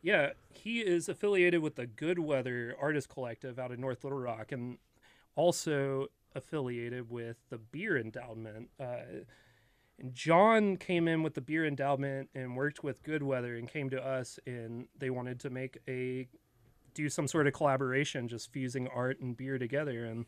[0.01, 4.51] yeah, he is affiliated with the Good Weather Artist Collective out of North Little Rock,
[4.51, 4.77] and
[5.35, 8.69] also affiliated with the Beer Endowment.
[8.79, 9.23] Uh,
[9.99, 13.89] and John came in with the Beer Endowment and worked with Good Weather and came
[13.89, 16.27] to us, and they wanted to make a
[16.93, 20.05] do some sort of collaboration, just fusing art and beer together.
[20.05, 20.25] And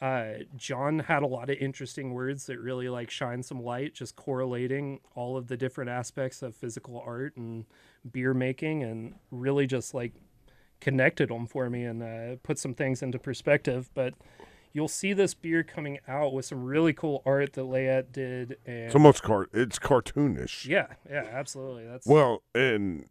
[0.00, 4.16] uh, John had a lot of interesting words that really like shine some light, just
[4.16, 7.64] correlating all of the different aspects of physical art and
[8.10, 10.12] beer making, and really just like
[10.80, 13.90] connected them for me and uh, put some things into perspective.
[13.94, 14.14] But
[14.76, 18.84] you'll see this beer coming out with some really cool art that Layette did, and
[18.84, 20.66] It's almost car- it's cartoonish.
[20.66, 21.86] yeah, yeah, absolutely.
[21.86, 23.06] That's Well, and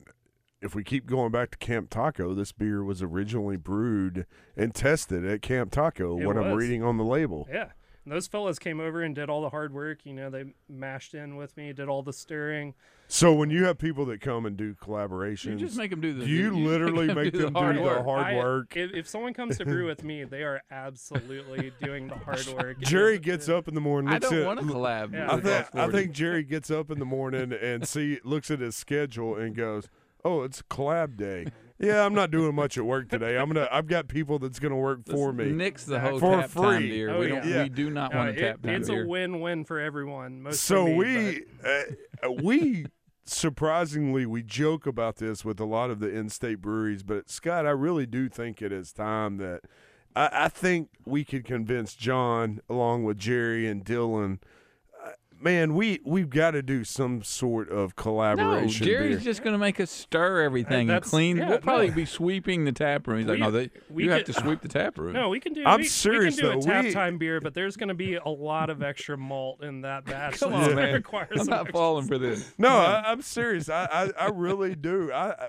[0.61, 5.26] if we keep going back to Camp Taco, this beer was originally brewed and tested
[5.26, 6.20] at Camp Taco.
[6.20, 7.47] It what I'm reading on the label.
[7.51, 7.70] Yeah.
[8.06, 10.06] And those fellas came over and did all the hard work.
[10.06, 12.76] You know, they mashed in with me, did all the stirring.
[13.08, 16.14] So when you have people that come and do collaborations, you just make 'em do
[16.14, 18.03] the- Do you, you make literally 'em make do the them do hard the work.
[18.06, 18.78] hard I- work?
[18.78, 22.80] If, if someone comes to brew with me, they are absolutely doing the hard work.
[22.82, 24.14] Jerry gets up in the morning.
[24.14, 25.32] I don't wanna collab Yeah.
[25.32, 28.49] I, with think, Golf I think Jerry gets up in the morning and see looks
[28.51, 29.89] at his schedule and goes,
[30.24, 31.47] "Oh, it's collab day."
[31.78, 33.38] Yeah, I'm not doing much at work today.
[33.38, 33.67] I'm gonna.
[33.71, 35.51] I've got people that's gonna work for me.
[35.51, 36.61] nix the whole for tap free.
[36.61, 37.09] time beer.
[37.09, 37.41] Oh, we yeah.
[37.41, 37.63] don't.
[37.63, 39.03] We do not No, want to tap time It's beer.
[39.03, 40.41] a win-win for everyone.
[40.43, 42.86] Most so me, we uh, we
[43.26, 47.71] surprisingly we joke about this with a lot of the in-state breweries but scott i
[47.71, 49.61] really do think it is time that
[50.15, 54.45] i, I think we could convince john along with jerry and dylan uh,
[55.45, 58.45] man we we've got to do some sort of collaboration.
[58.45, 59.23] no, collaboration Jerry's beer.
[59.23, 61.37] just going to make us stir everything and that's- clean.
[61.37, 61.93] yeah, we'll probably no.
[61.95, 63.19] be sweeping the tap room.
[63.19, 65.13] He's like, We- no, they, we you have to sweep the tap room.
[65.13, 65.63] no, we can do.
[65.65, 66.71] I'm we, serious, we can do though.
[66.71, 69.63] a tap We- time beer, but there's going to be a lot of extra malt
[69.63, 70.39] in that batch.
[70.39, 70.93] Come that's on, man.
[70.93, 72.51] require I'm some not extra falling for this.
[72.57, 73.85] no I, i'm serious I,
[74.19, 75.47] I i really do I, I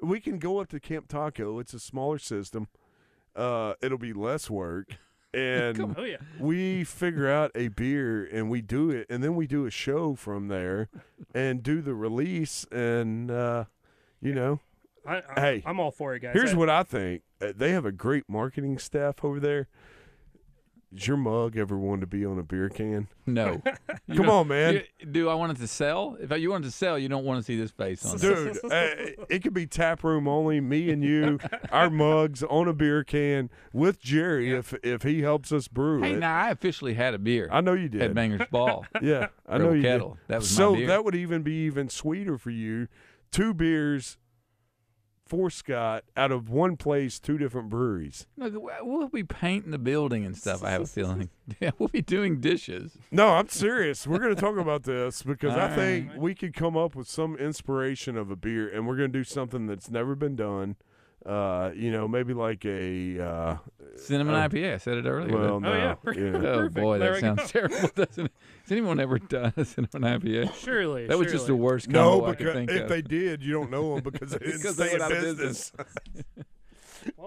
[0.00, 2.68] we can go up to camp taco it's a smaller system
[3.34, 4.96] uh it'll be less work
[5.34, 6.16] and Oh, yeah.
[6.40, 10.14] we figure out a beer and we do it, and then we do a show
[10.14, 10.88] from there
[11.34, 13.64] and do the release, and uh,
[14.20, 14.60] you know,
[15.06, 16.32] I, I, hey, I'm all for it, guys.
[16.34, 19.68] Here's I- what I think: Uh, they have a great marketing staff over there.
[20.94, 23.08] Does your mug ever want to be on a beer can?
[23.26, 23.60] No.
[24.10, 24.82] You Come on, man.
[25.00, 26.16] you- do I want it to sell?
[26.18, 28.20] If you want it to sell, you don't want to see this face on it.
[28.22, 30.62] Dude, uh, it could be tap room only.
[30.62, 31.38] Me and you,
[31.70, 36.14] our mugs on a beer can with Jerry if if he helps us brew Hey,
[36.14, 36.18] it.
[36.20, 37.50] now I officially had a beer.
[37.52, 38.00] I know you did.
[38.00, 38.86] At Banger's Ball.
[39.02, 40.08] Yeah, I know Rebel you Kettle.
[40.10, 40.18] did.
[40.28, 40.86] That was so my beer.
[40.86, 42.88] that would even be even sweeter for you.
[43.30, 44.16] Two beers
[45.28, 48.26] for Scott out of one place, two different breweries.
[48.36, 50.64] Look, we'll be painting the building and stuff.
[50.64, 51.30] I have a feeling.
[51.60, 52.98] Yeah, we'll be doing dishes.
[53.10, 54.06] No, I'm serious.
[54.06, 57.08] We're going to talk about this because I All think we could come up with
[57.08, 60.76] some inspiration of a beer, and we're going to do something that's never been done.
[61.26, 63.56] Uh, you know, maybe like a uh,
[63.96, 64.74] Cinnamon uh, IPA.
[64.74, 65.36] I said it earlier.
[65.36, 65.68] Well, but-
[66.06, 66.48] no, yeah.
[66.48, 67.46] Oh boy, There that sounds go.
[67.68, 68.32] terrible, doesn't it?
[68.62, 70.54] Has anyone ever done a cinnamon IPA?
[70.54, 72.88] Surely, That was just the worst No, combo I could because think if of.
[72.88, 75.20] they did, you don't know them because they didn't Because they stay in out of
[75.20, 75.72] business.
[75.72, 76.46] business.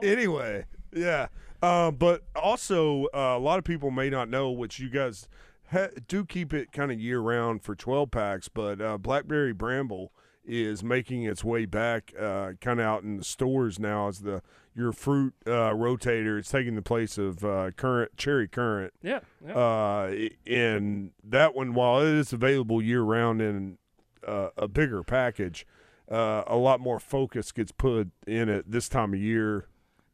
[0.03, 1.27] anyway, yeah.
[1.61, 5.27] Uh, but also, uh, a lot of people may not know, which you guys
[5.71, 10.11] ha- do keep it kind of year round for 12 packs, but uh, Blackberry Bramble
[10.45, 14.41] is making its way back uh, kind of out in the stores now as the
[14.75, 16.39] your fruit uh, rotator.
[16.39, 18.93] It's taking the place of uh, current cherry current.
[19.01, 19.53] Yeah, yeah.
[19.53, 20.15] Uh,
[20.47, 23.77] and that one, while it is available year round in
[24.25, 25.65] uh, a bigger package,
[26.09, 29.67] uh, a lot more focus gets put in it this time of year.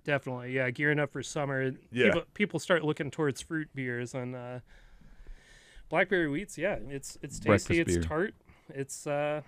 [0.04, 0.70] Definitely, yeah.
[0.72, 1.74] Gearing up for summer.
[1.92, 2.06] Yeah.
[2.06, 4.60] People, people start looking towards fruit beers and uh,
[5.90, 6.58] blackberry wheats.
[6.58, 7.48] Yeah, it's it's tasty.
[7.48, 8.04] Breakfast it's beer.
[8.04, 8.34] tart.
[8.70, 9.42] It's uh,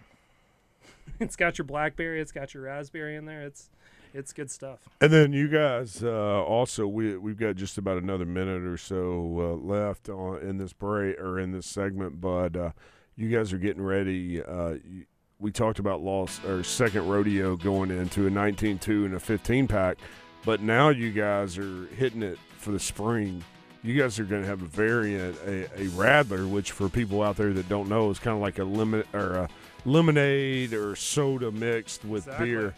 [1.20, 2.22] it's got your blackberry.
[2.22, 3.42] It's got your raspberry in there.
[3.42, 3.70] It's
[4.14, 4.90] it's good stuff.
[5.02, 8.98] And then you guys uh, also we we've got just about another minute or so
[9.40, 12.72] uh, left on in this break or in this segment, but uh,
[13.16, 14.42] you guys are getting ready.
[14.42, 15.06] Uh, you,
[15.40, 19.98] we talked about lost or second rodeo going into a 19-2 and a 15 pack,
[20.44, 23.42] but now you guys are hitting it for the spring.
[23.82, 27.38] You guys are going to have a variant, a, a Radler, which for people out
[27.38, 29.50] there that don't know is kind of like a limit or a
[29.86, 32.48] lemonade or soda mixed with Exactly.
[32.48, 32.74] beer.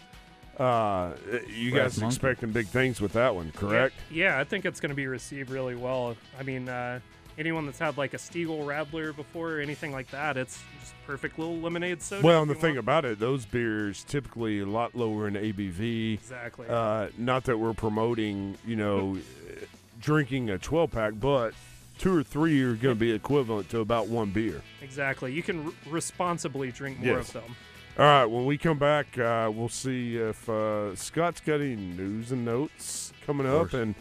[0.57, 1.13] Uh,
[1.55, 2.13] you Brass guys Monkey.
[2.15, 3.95] expecting big things with that one, correct?
[4.11, 6.15] Yeah, I think it's going to be received really well.
[6.39, 6.99] I mean, uh,
[7.37, 11.39] anyone that's had like a Stiegl Radler before or anything like that, it's just perfect
[11.39, 12.25] little lemonade soda.
[12.25, 12.79] Well, and the thing want.
[12.79, 16.13] about it, those beers typically a lot lower in ABV.
[16.15, 16.67] Exactly.
[16.69, 19.65] Uh, not that we're promoting, you know, uh,
[19.99, 21.53] drinking a 12 pack, but
[22.01, 24.61] two or three are going to be equivalent to about one beer.
[24.81, 25.31] Exactly.
[25.31, 27.27] You can r- responsibly drink more Yes.
[27.35, 27.55] of them.
[27.99, 32.31] All right, when we come back, uh, we'll see if uh, Scott's got any news
[32.31, 33.93] and notes coming up, and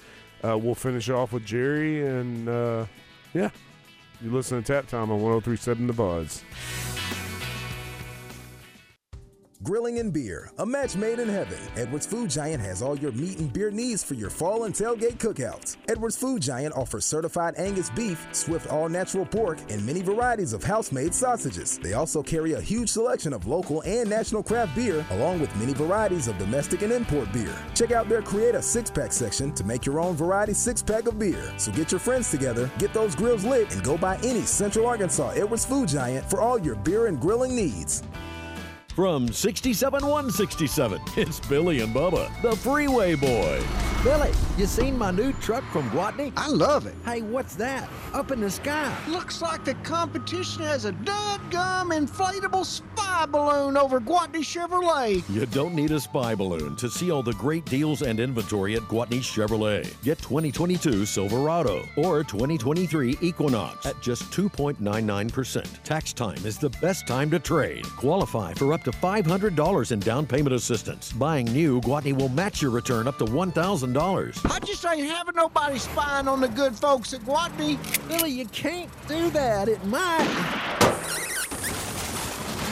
[0.43, 2.07] uh, we'll finish off with Jerry.
[2.07, 2.87] And uh,
[3.35, 3.51] yeah,
[4.23, 6.43] you listen to Tap Time on 1037 The Buzz.
[9.63, 11.59] Grilling and beer, a match made in heaven.
[11.77, 15.19] Edwards Food Giant has all your meat and beer needs for your fall and tailgate
[15.19, 15.77] cookouts.
[15.87, 20.65] Edwards Food Giant offers certified Angus beef, Swift all natural pork, and many varieties of
[20.65, 21.77] house made sausages.
[21.77, 25.75] They also carry a huge selection of local and national craft beer, along with many
[25.75, 27.55] varieties of domestic and import beer.
[27.75, 31.07] Check out their Create a Six Pack section to make your own variety six pack
[31.07, 31.53] of beer.
[31.59, 35.33] So get your friends together, get those grills lit, and go by any Central Arkansas
[35.33, 38.03] Edwards Food Giant for all your beer and grilling needs.
[38.95, 43.65] From 67 167, it's Billy and Bubba, the Freeway Boys.
[44.03, 46.33] Billy, you seen my new truck from Gwatney?
[46.35, 46.95] I love it.
[47.05, 47.87] Hey, what's that?
[48.15, 48.97] Up in the sky.
[49.09, 55.23] Looks like the competition has a dud-gum inflatable spy balloon over Gwatney Chevrolet.
[55.29, 58.83] You don't need a spy balloon to see all the great deals and inventory at
[58.83, 59.83] Gwatney Chevrolet.
[60.03, 65.83] Get 2022 Silverado or 2023 Equinox at just 2.99%.
[65.85, 67.85] Tax time is the best time to trade.
[67.85, 71.13] Qualify for up to $500 in down payment assistance.
[71.13, 74.51] Buying new, Gwatney will match your return up to $1,000.
[74.51, 77.79] I just ain't having nobody spying on the good folks at Gwatney.
[78.09, 79.69] Billy, you can't do that.
[79.69, 80.29] It might.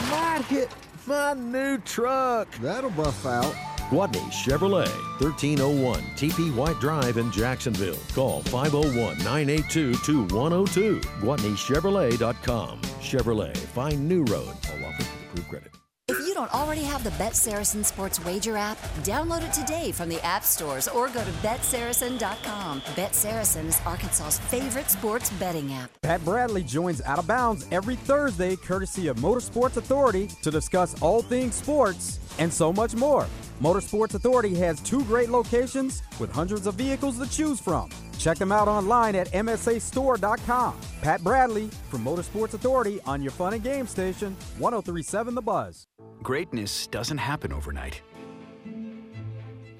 [0.09, 0.69] might hit
[1.05, 2.49] my new truck.
[2.57, 3.53] That'll buff out.
[3.89, 4.87] Gwatney Chevrolet,
[5.19, 7.97] 1301 TP White Drive in Jacksonville.
[8.13, 10.99] Call 501 982 2102.
[10.99, 12.81] GwatneyChevrolet.com.
[13.01, 14.69] Chevrolet, find new roads.
[14.69, 15.78] All offers with approved credit.
[16.09, 18.79] If you don't already have the Bet Saracen Sports Wager app?
[19.03, 22.81] Download it today from the app stores or go to betsaracen.com.
[22.95, 25.91] Bet Saracen is Arkansas's favorite sports betting app.
[26.01, 31.21] Pat Bradley joins Out of Bounds every Thursday, courtesy of Motorsports Authority, to discuss all
[31.21, 33.27] things sports and so much more.
[33.61, 37.89] Motorsports Authority has two great locations with hundreds of vehicles to choose from.
[38.17, 40.79] Check them out online at msastore.com.
[41.01, 45.87] Pat Bradley from Motorsports Authority on your fun and game station, 1037 The Buzz.
[46.23, 48.01] Greatness doesn't happen overnight.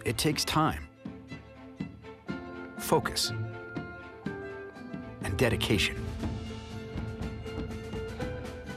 [0.05, 0.87] It takes time,
[2.77, 3.33] focus,
[5.23, 5.97] and dedication.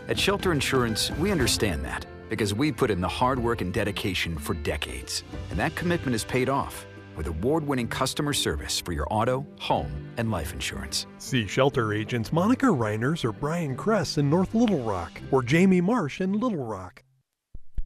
[0.09, 4.39] At Shelter Insurance, we understand that because we put in the hard work and dedication
[4.39, 5.23] for decades.
[5.51, 9.93] And that commitment is paid off with award winning customer service for your auto, home,
[10.17, 11.07] and life insurance.
[11.19, 16.23] See shelter agents Monica Reiners or Brian Kress in North Little Rock or Jamie Marsh
[16.23, 17.03] in Little Rock.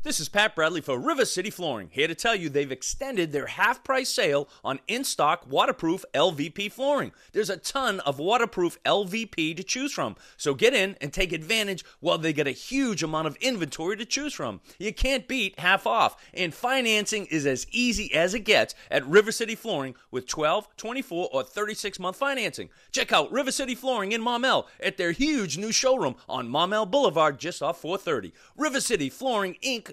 [0.07, 3.48] This is Pat Bradley for River City Flooring, here to tell you they've extended their
[3.48, 7.11] half price sale on in stock waterproof LVP flooring.
[7.32, 11.84] There's a ton of waterproof LVP to choose from, so get in and take advantage
[11.98, 14.61] while they get a huge amount of inventory to choose from.
[14.78, 19.32] You can't beat half off, and financing is as easy as it gets at River
[19.32, 22.70] City Flooring with 12, 24, or 36 month financing.
[22.92, 27.40] Check out River City Flooring in Maumelle at their huge new showroom on Maumelle Boulevard
[27.40, 28.32] just off 430.
[28.57, 29.90] River City Flooring Inc.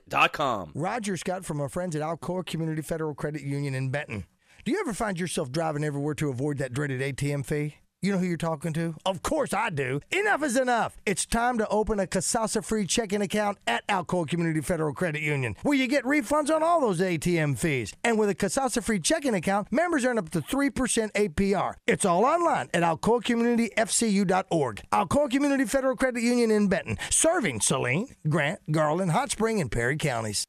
[0.75, 4.25] Roger Scott from our friends at Alcoa Community Federal Credit Union in Benton.
[4.65, 7.75] Do you ever find yourself driving everywhere to avoid that dreaded ATM fee?
[8.03, 8.95] You know who you're talking to?
[9.05, 10.01] Of course I do.
[10.11, 10.97] Enough is enough.
[11.05, 15.55] It's time to open a Kasasa free checking account at Alcoa Community Federal Credit Union,
[15.63, 17.93] where you get refunds on all those ATM fees.
[18.03, 21.75] And with a Kasasa free checking account, members earn up to 3% APR.
[21.87, 24.81] It's all online at alcoacommunityfcu.org.
[24.91, 29.95] Alcoa Community Federal Credit Union in Benton, serving Saline, Grant, Garland, Hot Spring, and Perry
[29.95, 30.45] counties.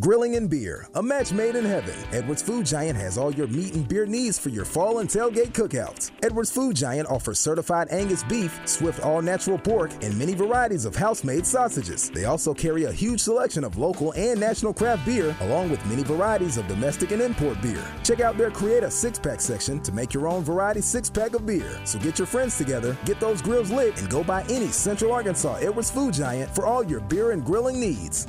[0.00, 1.94] Grilling and beer, a match made in heaven.
[2.12, 5.52] Edwards Food Giant has all your meat and beer needs for your fall and tailgate
[5.52, 6.10] cookouts.
[6.22, 10.96] Edwards Food Giant offers certified Angus beef, Swift all natural pork, and many varieties of
[10.96, 12.08] house made sausages.
[12.08, 16.02] They also carry a huge selection of local and national craft beer, along with many
[16.02, 17.84] varieties of domestic and import beer.
[18.02, 21.34] Check out their Create a Six Pack section to make your own variety six pack
[21.34, 21.78] of beer.
[21.84, 25.56] So get your friends together, get those grills lit, and go by any Central Arkansas
[25.56, 28.26] Edwards Food Giant for all your beer and grilling needs.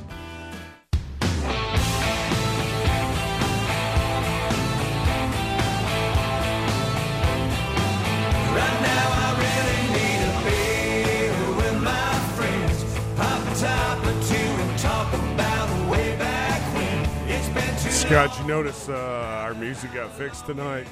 [18.12, 20.86] Been too Scott, you notice uh, our music got fixed tonight?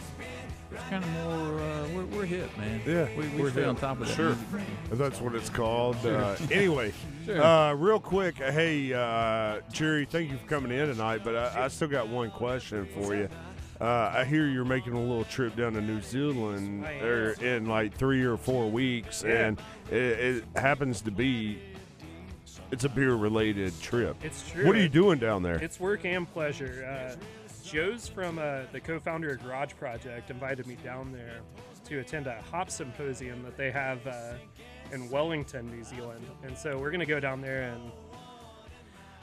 [0.72, 1.60] It's kind of more.
[1.60, 2.80] Uh, we're, we're hip, man.
[2.86, 3.70] Yeah, we, we we're stay hip.
[3.70, 4.14] on top of that.
[4.14, 5.98] Sure, music, that's what it's called.
[6.00, 6.16] Sure.
[6.16, 6.92] Uh, anyway,
[7.26, 7.42] Sure.
[7.42, 11.22] uh, real quick, uh, hey uh, Jerry, thank you for coming in tonight.
[11.24, 13.28] But I, I still got one question for you.
[13.80, 17.04] Uh, I hear you're making a little trip down to New Zealand I am.
[17.04, 19.46] er, in like three or four weeks, Yeah.
[19.46, 19.60] and
[19.90, 21.58] it, it happens to be
[22.70, 24.16] it's a beer related trip.
[24.22, 24.66] It's true.
[24.66, 25.56] What are you doing down there?
[25.56, 26.86] It's work and pleasure.
[26.86, 27.16] Uh,
[27.64, 31.40] Jos from uh, the co-founder of Garage Project invited me down there
[31.84, 34.34] to attend a hop symposium that they have uh,
[34.92, 37.92] in Wellington, New Zealand, and so we're gonna go down there and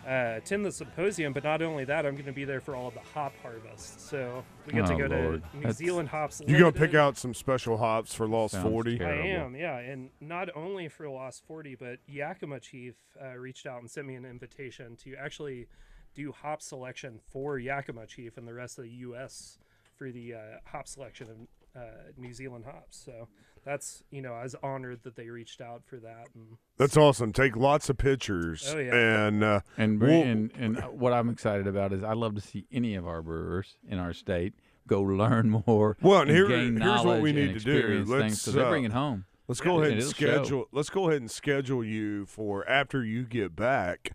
[0.08, 1.34] uh, attend the symposium.
[1.34, 4.00] But not only that, I'm gonna be there for all of the hop harvest.
[4.10, 5.44] So we get to Oh, go Lord.
[5.44, 6.42] to New That's- Zealand Hops.
[6.48, 9.02] You gonna pick out some special hops for Lost Sounds Forty?
[9.04, 13.82] I am, yeah, and not only for Lost 40, but Yakima Chief uh, reached out
[13.82, 15.68] and sent me an invitation to actually
[16.16, 19.60] do hop selection for Yakima Chief and the rest of the U.S.
[19.96, 21.28] for the uh, hop selection
[21.76, 21.86] of uh,
[22.18, 22.98] New Zealand hops.
[22.98, 23.28] So
[23.68, 26.28] that's you know I was honored that they reached out for that.
[26.34, 27.34] And That's awesome.
[27.34, 28.72] Take lots of pictures.
[28.74, 29.26] Oh, yeah.
[29.28, 32.66] And uh, And, we'll- and and what I'm excited about is I love to see
[32.72, 34.54] any of our brewers in our state
[34.88, 35.98] go learn more.
[36.02, 37.76] Well, and here, gain here's what we need to do.
[37.78, 39.26] experience things, Let's 'cause they uh, bring it home.
[39.50, 40.28] Let's go ahead and it'll show.
[40.44, 40.66] schedule.
[40.72, 44.12] Let's go ahead and schedule you for after you get back,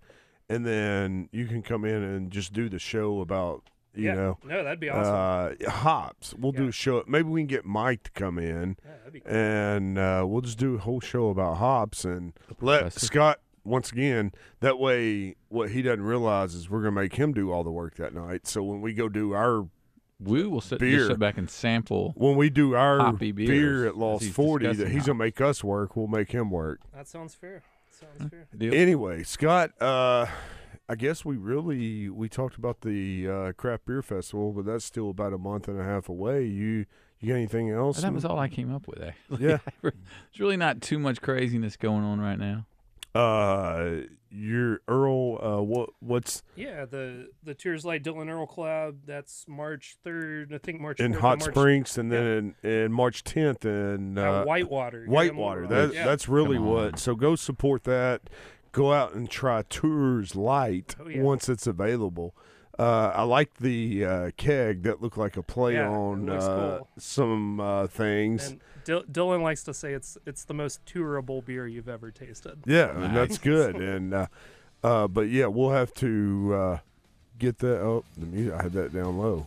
[0.48, 4.14] and then you can come in and just do the show about you Yeah.
[4.14, 4.38] know.
[4.44, 5.66] No, that'd be awesome.
[5.66, 6.34] Uh, hops.
[6.38, 7.02] We'll do a show.
[7.06, 9.32] Maybe we can get Mike to come in, that'd be cool.
[9.34, 13.40] and uh, we'll just do a whole show about hops and let Scott.
[13.64, 17.62] Once again, that way, what he doesn't realize is we're gonna make him do all
[17.62, 18.44] the work that night.
[18.46, 19.68] So when we go do our
[20.18, 22.12] we will sit, beer sit back and sample.
[22.16, 25.62] when we do our hoppy beer at Lost he's Forty, that he's gonna make us
[25.62, 25.94] work.
[25.96, 26.80] We'll make him work.
[26.92, 27.62] that sounds fair.
[27.90, 28.48] Sounds fair.
[28.74, 30.26] Anyway, Scott, uh,
[30.92, 35.08] I guess we really we talked about the uh, craft beer festival, but that's still
[35.08, 36.44] about a month and a half away.
[36.44, 36.84] You
[37.18, 38.02] you got anything else?
[38.02, 39.00] That was all I came up with.
[39.02, 39.46] Actually.
[39.48, 39.58] Yeah.
[39.82, 39.94] There's
[40.38, 42.66] really not too much craziness going on right now.
[43.14, 45.38] Uh, your Earl.
[45.42, 48.96] Uh, what what's Yeah, the the Tears Light Dylan Earl Club.
[49.06, 50.52] That's March third.
[50.52, 54.18] I think March in 4th Hot March, Springs, and then in, in March 10th in
[54.18, 55.06] Uh, Whitewater.
[55.06, 55.62] Yeah, Whitewater.
[55.62, 55.86] Whitewater.
[55.88, 56.04] That, Yeah.
[56.04, 56.98] That's really what.
[56.98, 58.28] So go support that.
[58.72, 61.20] Go out and try Tours Light Oh, yeah.
[61.22, 62.34] once it's available.
[62.78, 66.88] Uh, I like the uh, keg that looked like a play Yeah, on uh, cool.
[66.98, 68.48] some uh, things.
[68.52, 72.60] And Dil- Dylan likes to say it's it's the most tourable beer you've ever tasted.
[72.66, 73.76] Yeah, and that's good.
[73.80, 74.26] And uh,
[74.82, 76.78] uh, but yeah, we'll have to uh,
[77.38, 77.78] get that.
[77.82, 78.54] Oh, the music.
[78.54, 79.46] I had that down low.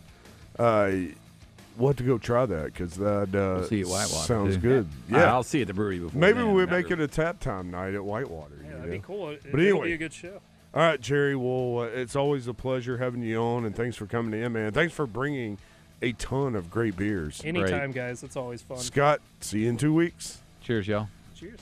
[1.76, 4.60] We'll have to go try that because that uh, We'll see at Whitewater, sounds too.
[4.60, 4.88] good.
[5.10, 5.18] Yeah.
[5.18, 6.52] Yeah, I'll see you at the brewery before Maybe then.
[6.54, 8.54] we'll make it a tap time night at Whitewater.
[8.62, 9.30] Yeah, you that'd be cool.
[9.30, 10.40] It, But it'll anyway, be a good show.
[10.74, 11.36] All right, Jerry.
[11.36, 14.72] Well, uh, it's always a pleasure having you on, and thanks for coming in, man.
[14.72, 15.58] Thanks for bringing
[16.02, 17.40] a ton of great beers.
[17.44, 18.22] Anytime, guys.
[18.22, 18.78] It's always fun.
[18.78, 20.38] Scott, see you in two weeks.
[20.60, 21.08] Cheers, y'all.
[21.34, 21.60] Cheers.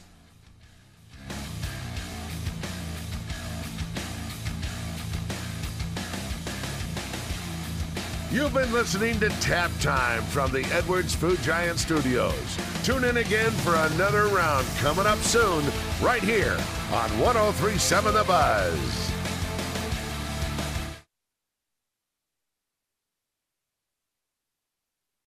[8.35, 12.59] You've been listening to Tap Time from the Edwards Food Giant Studios.
[12.83, 15.65] Tune in again for another round coming up soon,
[16.03, 16.59] right here
[16.93, 19.14] on 1037 The Buzz.